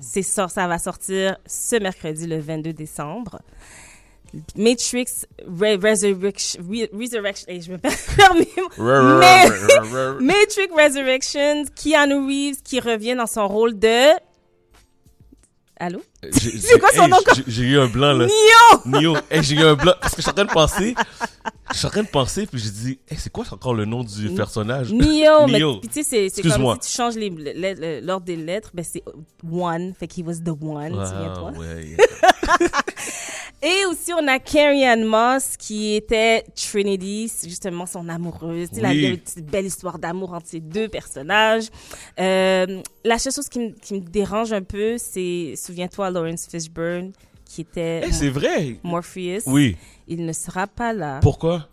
C'est 0.00 0.22
ça, 0.22 0.48
ça 0.48 0.66
va 0.68 0.78
sortir 0.78 1.36
ce 1.46 1.76
mercredi, 1.76 2.26
le 2.26 2.38
22 2.40 2.72
décembre. 2.72 3.40
Matrix 4.56 5.06
Re- 5.48 5.82
Resurrection, 5.82 6.62
Re- 6.62 6.90
Resurrection, 6.92 7.46
eh, 7.48 7.60
je 7.62 7.72
me 7.72 7.78
rrr. 8.78 10.20
Matrix 10.20 10.68
Resurrections, 10.76 11.64
Keanu 11.74 12.26
Reeves 12.26 12.60
qui 12.62 12.78
revient 12.80 13.14
dans 13.14 13.26
son 13.26 13.48
rôle 13.48 13.78
de... 13.78 14.12
Allô? 15.80 16.02
J'ai- 16.22 16.58
C'est 16.58 16.78
quoi 16.80 16.90
son 16.92 17.04
hey, 17.04 17.10
nom, 17.10 17.18
j'ai- 17.46 17.62
eu 17.62 17.78
un 17.78 17.86
blanc, 17.86 18.12
là. 18.12 18.26
Neo! 18.26 18.98
Nio. 19.00 19.16
Hey, 19.30 19.42
j'ai 19.44 19.54
eu 19.54 19.62
un 19.62 19.74
blanc. 19.74 19.92
Parce 20.00 20.14
que 20.14 20.20
je 20.20 20.22
suis 20.22 20.30
en 20.30 20.34
train 20.34 20.44
de 20.44 20.50
penser. 20.50 20.94
Je 21.70 21.76
suis 21.76 21.86
en 21.86 21.90
train 21.90 22.02
de 22.02 22.08
penser, 22.08 22.46
puis 22.46 22.58
j'ai 22.60 22.70
dit, 22.70 22.98
hey, 23.08 23.16
c'est 23.18 23.30
quoi 23.30 23.44
encore 23.52 23.74
le 23.74 23.84
nom 23.84 24.02
du 24.02 24.30
personnage? 24.30 24.92
Neo, 24.92 25.46
mais 25.46 25.58
Neo. 25.60 25.78
puis 25.80 25.88
tu 25.88 26.02
sais, 26.02 26.28
c'est- 26.30 26.42
comme 26.42 26.74
si 26.80 26.90
tu 26.90 26.96
changes 26.96 27.14
l'ordre 28.02 28.26
des 28.26 28.36
lettres, 28.36 28.70
ben 28.74 28.84
c'est 28.84 29.04
One, 29.48 29.92
fait 29.98 30.08
qu'il 30.08 30.24
was 30.26 30.36
the 30.44 30.48
One, 30.48 30.98
Ah, 30.98 31.06
souviens-toi. 31.06 31.52
ouais. 31.58 31.86
Et 31.86 31.96
on 34.12 34.26
a 34.28 34.38
Carrie 34.38 34.84
Ann 34.84 35.04
Moss 35.04 35.56
qui 35.58 35.94
était 35.96 36.44
Trinity, 36.54 37.30
justement 37.44 37.86
son 37.86 38.08
amoureuse. 38.08 38.68
Oui. 38.72 38.78
Il 38.80 38.86
a 38.86 38.92
une 38.92 39.18
petite 39.18 39.46
belle 39.50 39.66
histoire 39.66 39.98
d'amour 39.98 40.32
entre 40.34 40.46
ces 40.46 40.60
deux 40.60 40.88
personnages. 40.88 41.68
Euh, 42.20 42.80
la 43.04 43.18
seule 43.18 43.32
chose 43.32 43.48
qui, 43.48 43.58
me- 43.58 43.70
qui 43.72 44.00
dérange 44.00 44.52
un 44.52 44.62
peu, 44.62 44.96
c'est, 44.98 45.54
souviens-toi, 45.56 46.10
Lawrence 46.10 46.46
Fishburne, 46.50 47.12
qui 47.44 47.62
était 47.62 48.02
Hey, 48.04 48.12
c'est 48.12 48.28
vrai. 48.28 48.76
Morpheus. 48.82 49.42
Oui. 49.46 49.76
Il 50.06 50.24
ne 50.24 50.32
sera 50.32 50.66
pas 50.66 50.92
là. 50.92 51.20
Pourquoi? 51.22 51.68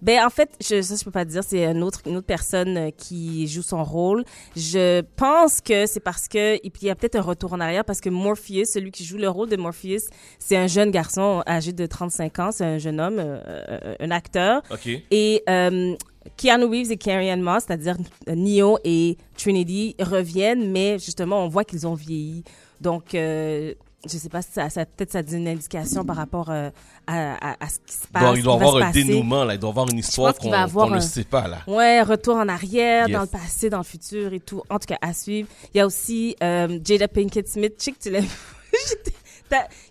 Ben 0.00 0.24
en 0.24 0.30
fait, 0.30 0.50
je, 0.60 0.82
ça 0.82 0.96
je 0.96 1.04
peux 1.04 1.10
pas 1.10 1.24
te 1.24 1.30
dire, 1.30 1.42
c'est 1.44 1.64
une 1.64 1.82
autre 1.82 2.00
une 2.06 2.16
autre 2.16 2.26
personne 2.26 2.76
euh, 2.76 2.90
qui 2.90 3.46
joue 3.46 3.62
son 3.62 3.84
rôle. 3.84 4.24
Je 4.56 5.02
pense 5.16 5.60
que 5.60 5.86
c'est 5.86 6.00
parce 6.00 6.28
que 6.28 6.54
et 6.54 6.70
puis 6.70 6.82
il 6.82 6.86
y 6.86 6.90
a 6.90 6.94
peut-être 6.94 7.16
un 7.16 7.22
retour 7.22 7.52
en 7.52 7.60
arrière 7.60 7.84
parce 7.84 8.00
que 8.00 8.10
Morpheus, 8.10 8.64
celui 8.66 8.90
qui 8.90 9.04
joue 9.04 9.18
le 9.18 9.28
rôle 9.28 9.48
de 9.48 9.56
Morpheus, 9.56 10.08
c'est 10.38 10.56
un 10.56 10.66
jeune 10.66 10.90
garçon 10.90 11.42
âgé 11.46 11.72
de 11.72 11.86
35 11.86 12.38
ans, 12.38 12.52
c'est 12.52 12.64
un 12.64 12.78
jeune 12.78 13.00
homme, 13.00 13.18
euh, 13.18 13.40
euh, 13.46 13.94
un 14.00 14.10
acteur. 14.10 14.62
OK. 14.70 14.88
Et 15.10 15.42
euh, 15.48 15.94
Keanu 16.36 16.64
Reeves 16.64 16.92
et 16.92 16.96
Carrie 16.96 17.30
Ann 17.30 17.40
Moss, 17.40 17.64
c'est-à-dire 17.66 17.96
Neo 18.26 18.78
et 18.84 19.16
Trinity, 19.36 19.96
reviennent, 20.00 20.70
mais 20.70 20.98
justement, 20.98 21.44
on 21.44 21.48
voit 21.48 21.64
qu'ils 21.64 21.86
ont 21.86 21.94
vieilli. 21.94 22.44
Donc, 22.80 23.14
euh, 23.14 23.74
je 24.10 24.18
sais 24.18 24.28
pas 24.28 24.42
si 24.42 24.48
ça, 24.52 24.68
ça 24.68 24.84
peut-être 24.84 25.12
ça 25.12 25.22
donne 25.22 25.40
une 25.42 25.48
indication 25.48 26.04
par 26.04 26.16
rapport 26.16 26.50
euh, 26.50 26.70
à, 27.06 27.50
à, 27.52 27.56
à 27.64 27.68
ce 27.68 27.78
qui 27.86 27.94
se 27.94 28.06
passe. 28.08 28.22
Bon, 28.22 28.34
il 28.34 28.42
doit 28.42 28.54
avoir 28.54 28.76
un 28.76 28.80
passer. 28.80 29.04
dénouement, 29.04 29.44
là. 29.44 29.54
Il 29.54 29.60
doit 29.60 29.70
avoir 29.70 29.88
une 29.90 29.98
histoire 29.98 30.34
qu'on 30.34 30.50
va 30.50 30.62
avoir 30.62 30.86
qu'on 30.88 30.94
ne 30.94 30.98
un- 30.98 31.00
sait 31.00 31.24
pas, 31.24 31.46
là. 31.46 31.58
Ouais, 31.66 32.02
retour 32.02 32.36
en 32.36 32.48
arrière, 32.48 33.06
Yes. 33.08 33.14
dans 33.16 33.22
le 33.22 33.28
passé, 33.28 33.70
dans 33.70 33.78
le 33.78 33.84
futur 33.84 34.32
et 34.32 34.40
tout. 34.40 34.62
En 34.70 34.78
tout 34.78 34.86
cas, 34.86 34.98
à 35.00 35.12
suivre. 35.12 35.48
Il 35.74 35.78
y 35.78 35.80
a 35.80 35.86
aussi 35.86 36.34
euh, 36.42 36.78
Jada 36.84 37.06
Pinkett 37.08 37.48
Smith. 37.48 37.74
Que 37.78 37.90
tu 38.02 38.10
l'aimes. 38.10 38.26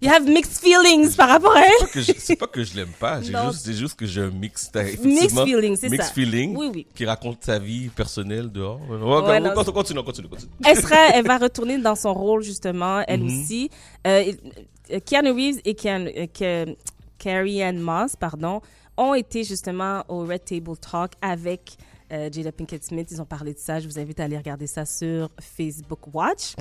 You 0.01 0.10
have 0.12 0.25
mixed 0.27 0.58
feelings 0.60 1.15
par 1.15 1.30
rapport 1.30 1.56
à 1.56 1.62
elle. 1.65 2.03
C'est 2.18 2.36
pas 2.36 2.48
que 2.48 2.63
je- 2.63 2.75
l'aime 2.75 2.91
pas. 3.00 3.22
juste- 3.22 3.65
C'est 3.65 3.74
juste 3.74 3.96
que 3.96 4.06
j'ai 4.06 4.22
un 4.22 4.30
mix. 4.32 4.70
Mixed 5.03 5.30
feelings, 5.46 5.77
c'est 5.77 5.89
Mixed 5.89 6.08
ça. 6.08 6.13
feeling. 6.13 6.56
Oui, 6.58 6.72
oui. 6.74 6.88
Qui 6.96 7.06
raconte 7.06 7.44
sa 7.44 7.60
vie 7.60 7.89
personnelle 7.89 8.51
dehors. 8.51 8.80
Ouais, 8.89 8.98
Ouais, 8.98 9.39
non, 9.39 9.53
continue, 9.53 10.03
continue, 10.03 10.27
continue. 10.27 10.51
Elle 10.65 10.77
sera, 10.82 10.96
elle 11.13 11.25
va 11.25 11.38
retourner 11.38 11.77
dans 11.77 11.96
son 11.96 12.13
rôle 12.13 12.44
justement, 12.44 13.03
elle 13.08 13.22
Mhm. 13.22 13.27
aussi. 13.41 13.70
Euh, 14.08 14.32
euh, 14.91 15.00
Keanu 15.06 15.32
Reeves 15.32 15.62
et 15.65 15.74
Keanu- 15.74 16.30
euh, 16.41 16.65
Carrie 17.18 17.62
Ann 17.62 17.80
Moss, 17.80 18.15
pardon, 18.15 18.62
ont 18.98 19.13
été 19.13 19.44
justement 19.44 20.03
au 20.10 20.25
Red 20.25 20.44
Table 20.46 20.77
Talk 20.77 21.12
avec 21.22 21.77
euh, 22.13 22.30
Jada 22.30 22.51
Pinkett 22.51 22.84
Smith. 22.84 23.08
Ils 23.10 23.22
ont 23.22 23.25
parlé 23.25 23.53
de 23.53 23.58
ça. 23.60 23.80
Je 23.80 23.88
vous 23.88 23.98
invite 23.98 24.20
à 24.20 24.25
aller 24.25 24.36
regarder 24.36 24.68
ça 24.68 24.86
sur 24.86 25.30
Facebook 25.39 26.13
Watch. 26.13 26.56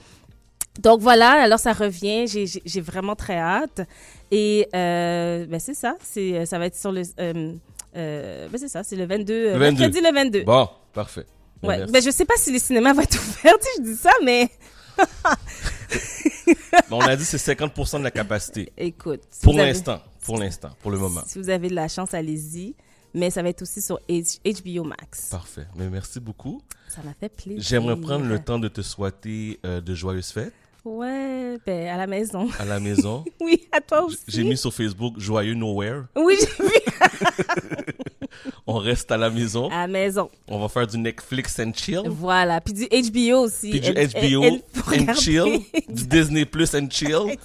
Donc 0.83 1.01
voilà, 1.01 1.43
alors 1.43 1.59
ça 1.59 1.73
revient. 1.73 2.27
J'ai- 2.27 2.81
vraiment 2.81 3.15
très 3.15 3.37
hâte. 3.39 3.83
Et 4.31 4.69
euh, 4.75 5.45
ben 5.47 5.61
c'est 5.61 5.75
ça. 5.75 5.97
C'est 6.03 6.47
ça 6.47 6.59
va 6.59 6.67
être 6.67 6.77
sur 6.77 6.91
le. 6.93 7.03
Euh, 7.19 7.53
euh, 7.97 8.49
ben 8.49 8.59
c'est 8.59 8.69
ça. 8.69 8.83
C'est 8.83 8.97
le 8.97 9.05
22. 9.07 9.33
euh, 9.35 9.53
Le 9.55 9.59
22. 9.59 9.79
Mercredi 9.81 10.01
le 10.01 10.13
22. 10.15 10.43
Bon, 10.45 10.69
parfait. 10.93 11.27
Ouais, 11.63 11.79
Merci. 11.79 11.93
ben 11.93 12.03
je 12.03 12.11
sais 12.11 12.25
pas 12.25 12.35
si 12.39 12.51
les 12.53 12.59
cinémas 12.59 12.95
vont 12.95 13.03
être 13.03 13.19
ouverts, 13.21 13.57
sais, 13.61 13.69
je 13.79 13.83
dis 13.83 13.97
ça, 13.97 14.11
mais 14.25 14.49
on 16.91 17.01
a 17.01 17.17
dit 17.17 17.25
c'est 17.25 17.37
50% 17.55 17.99
de 17.99 18.05
la 18.05 18.11
capacité. 18.11 18.73
écoute. 18.77 19.21
si 19.31 19.43
Pour 19.43 19.55
avez- 19.59 19.67
l'instant. 19.69 20.01
Pour 20.25 20.39
l'instant. 20.39 20.71
Pour 20.81 20.91
le 20.91 20.99
moment. 20.99 21.23
Si 21.27 21.39
vous 21.39 21.51
avez 21.51 21.69
de 21.69 21.75
la 21.75 21.89
chance, 21.89 22.15
allez-y. 22.15 22.75
Mais 23.13 23.31
ça 23.31 23.43
va 23.43 23.49
être 23.49 23.63
aussi 23.63 23.83
sur 23.83 23.99
HBO 24.09 24.85
Max. 24.85 25.31
Parfait. 25.31 25.67
Mais 25.75 25.89
merci 25.91 26.21
beaucoup. 26.21 26.63
Ça 26.89 27.03
m'a 27.03 27.13
fait 27.19 27.29
plaisir. 27.29 27.61
J'aimerais 27.61 27.97
prendre 27.97 28.25
le 28.25 28.39
temps 28.39 28.59
de 28.61 28.69
te 28.69 28.83
souhaiter 28.83 29.59
euh, 29.67 29.81
de 29.81 29.95
joyeuses 29.97 30.31
fêtes 30.31 30.53
Ouais, 30.85 31.59
ben 31.67 31.89
à 31.89 31.97
la 31.99 32.07
maison. 32.07 32.49
à 32.59 32.65
la 32.65 32.81
maison? 32.81 33.25
Oui, 33.41 33.69
à 33.73 33.81
toi 33.81 34.05
aussi. 34.05 34.19
J'ai 34.29 34.45
mis 34.45 34.57
sur 34.57 34.73
Facebook 34.73 35.15
Joyeux 35.19 35.55
Nowhere. 35.55 36.05
Oui, 36.17 36.37
j'ai 36.39 36.65
vu. 36.65 36.71
On 38.67 38.75
reste 38.79 39.11
à 39.11 39.17
la 39.17 39.29
maison. 39.31 39.69
À 39.71 39.81
la 39.83 39.87
maison. 39.89 40.31
On 40.49 40.59
va 40.61 40.69
faire 40.69 40.87
du 40.87 40.97
Netflix 40.99 41.59
and 41.59 41.73
chill. 41.75 42.03
Voilà. 42.07 42.61
Puis 42.61 42.73
du 42.73 42.87
HBO 42.87 43.41
aussi. 43.45 43.71
Puis 43.71 43.81
du 43.81 43.89
Elle- 43.95 44.09
HBO 44.09 44.43
elle- 44.45 44.63
elle- 44.93 45.11
and 45.11 45.15
chill. 45.15 45.61
Du 45.89 46.07
Disney 46.07 46.45
Plus 46.45 46.75
and 46.75 46.89
chill. 46.91 47.37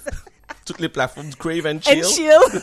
Toutes 0.64 0.80
les 0.80 0.88
plateformes 0.88 1.28
du 1.28 1.36
Crave 1.36 1.66
and 1.66 1.78
And 1.86 2.02
chill. 2.02 2.62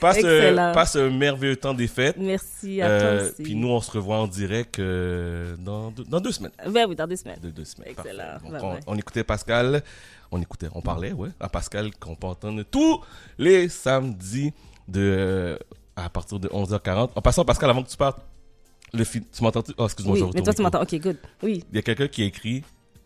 Passe, 0.00 0.18
euh, 0.24 0.40
Excellent. 0.42 0.72
passe 0.72 0.96
un 0.96 1.10
merveilleux 1.10 1.56
temps 1.56 1.74
des 1.74 1.86
fêtes. 1.86 2.16
Merci 2.18 2.80
à 2.82 2.86
Euh, 2.88 3.18
toi 3.18 3.28
aussi. 3.30 3.42
puis 3.42 3.54
nous, 3.54 3.68
on 3.68 3.80
se 3.80 3.90
revoit 3.90 4.18
en 4.18 4.26
direct 4.26 4.78
euh, 4.78 5.56
dans, 5.58 5.90
deux, 5.90 6.04
dans 6.04 6.20
deux 6.20 6.32
semaines. 6.32 6.52
Ben 6.68 6.86
oui, 6.88 6.94
dans 6.96 7.06
deux 7.06 7.16
semaines. 7.16 7.38
De 7.40 7.50
deux 7.50 7.64
semaines. 7.64 7.90
Excellent. 7.90 8.38
Donc, 8.60 8.80
on, 8.86 8.96
écoutait 8.96 9.24
Pascal. 9.24 9.82
On 10.30 10.40
écoutait, 10.42 10.68
on 10.74 10.80
parlait, 10.82 11.12
ouais, 11.12 11.28
à 11.38 11.48
Pascal 11.48 11.90
qu'on 12.00 12.16
peut 12.16 12.26
entendre 12.26 12.62
tous 12.64 13.00
les 13.38 13.68
samedis 13.68 14.52
de, 14.88 15.00
euh, 15.00 15.56
à 15.96 16.08
partir 16.10 16.38
de 16.40 16.48
11h40. 16.48 17.10
En 17.14 17.22
passant, 17.22 17.44
Pascal, 17.44 17.70
avant 17.70 17.82
que 17.82 17.88
tu 17.90 17.96
partes, 17.96 18.18
le 18.92 19.04
fi- 19.04 19.22
tu 19.24 19.42
m'entends 19.42 19.62
Oh, 19.78 19.84
excuse-moi, 19.84 20.14
Oui, 20.14 20.20
je 20.20 20.36
mais 20.38 20.42
toi, 20.42 20.52
tu 20.54 20.62
m'entends. 20.62 20.82
OK, 20.82 20.94
good. 21.00 21.16
Oui. 21.42 21.64
Il 21.70 21.76
y 21.76 21.78
a 21.78 21.82
quelqu'un 21.82 22.08
qui 22.08 22.22
a 22.22 22.26
écrit 22.26 22.62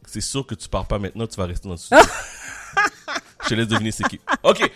C'est 0.07 0.21
sûr 0.23 0.47
que 0.47 0.55
tu 0.55 0.69
pars 0.69 0.87
pas 0.87 0.99
maintenant, 0.99 1.27
tu 1.27 1.37
vas 1.37 1.45
rester 1.47 1.69
dans 1.69 1.75
le 1.75 1.79
studio. 1.81 2.03
je 3.45 3.49
te 3.51 3.55
laisse 3.55 3.69
deviner 3.69 3.91
c'est 3.91 4.05
qui. 4.09 4.19
OK. 4.43 4.71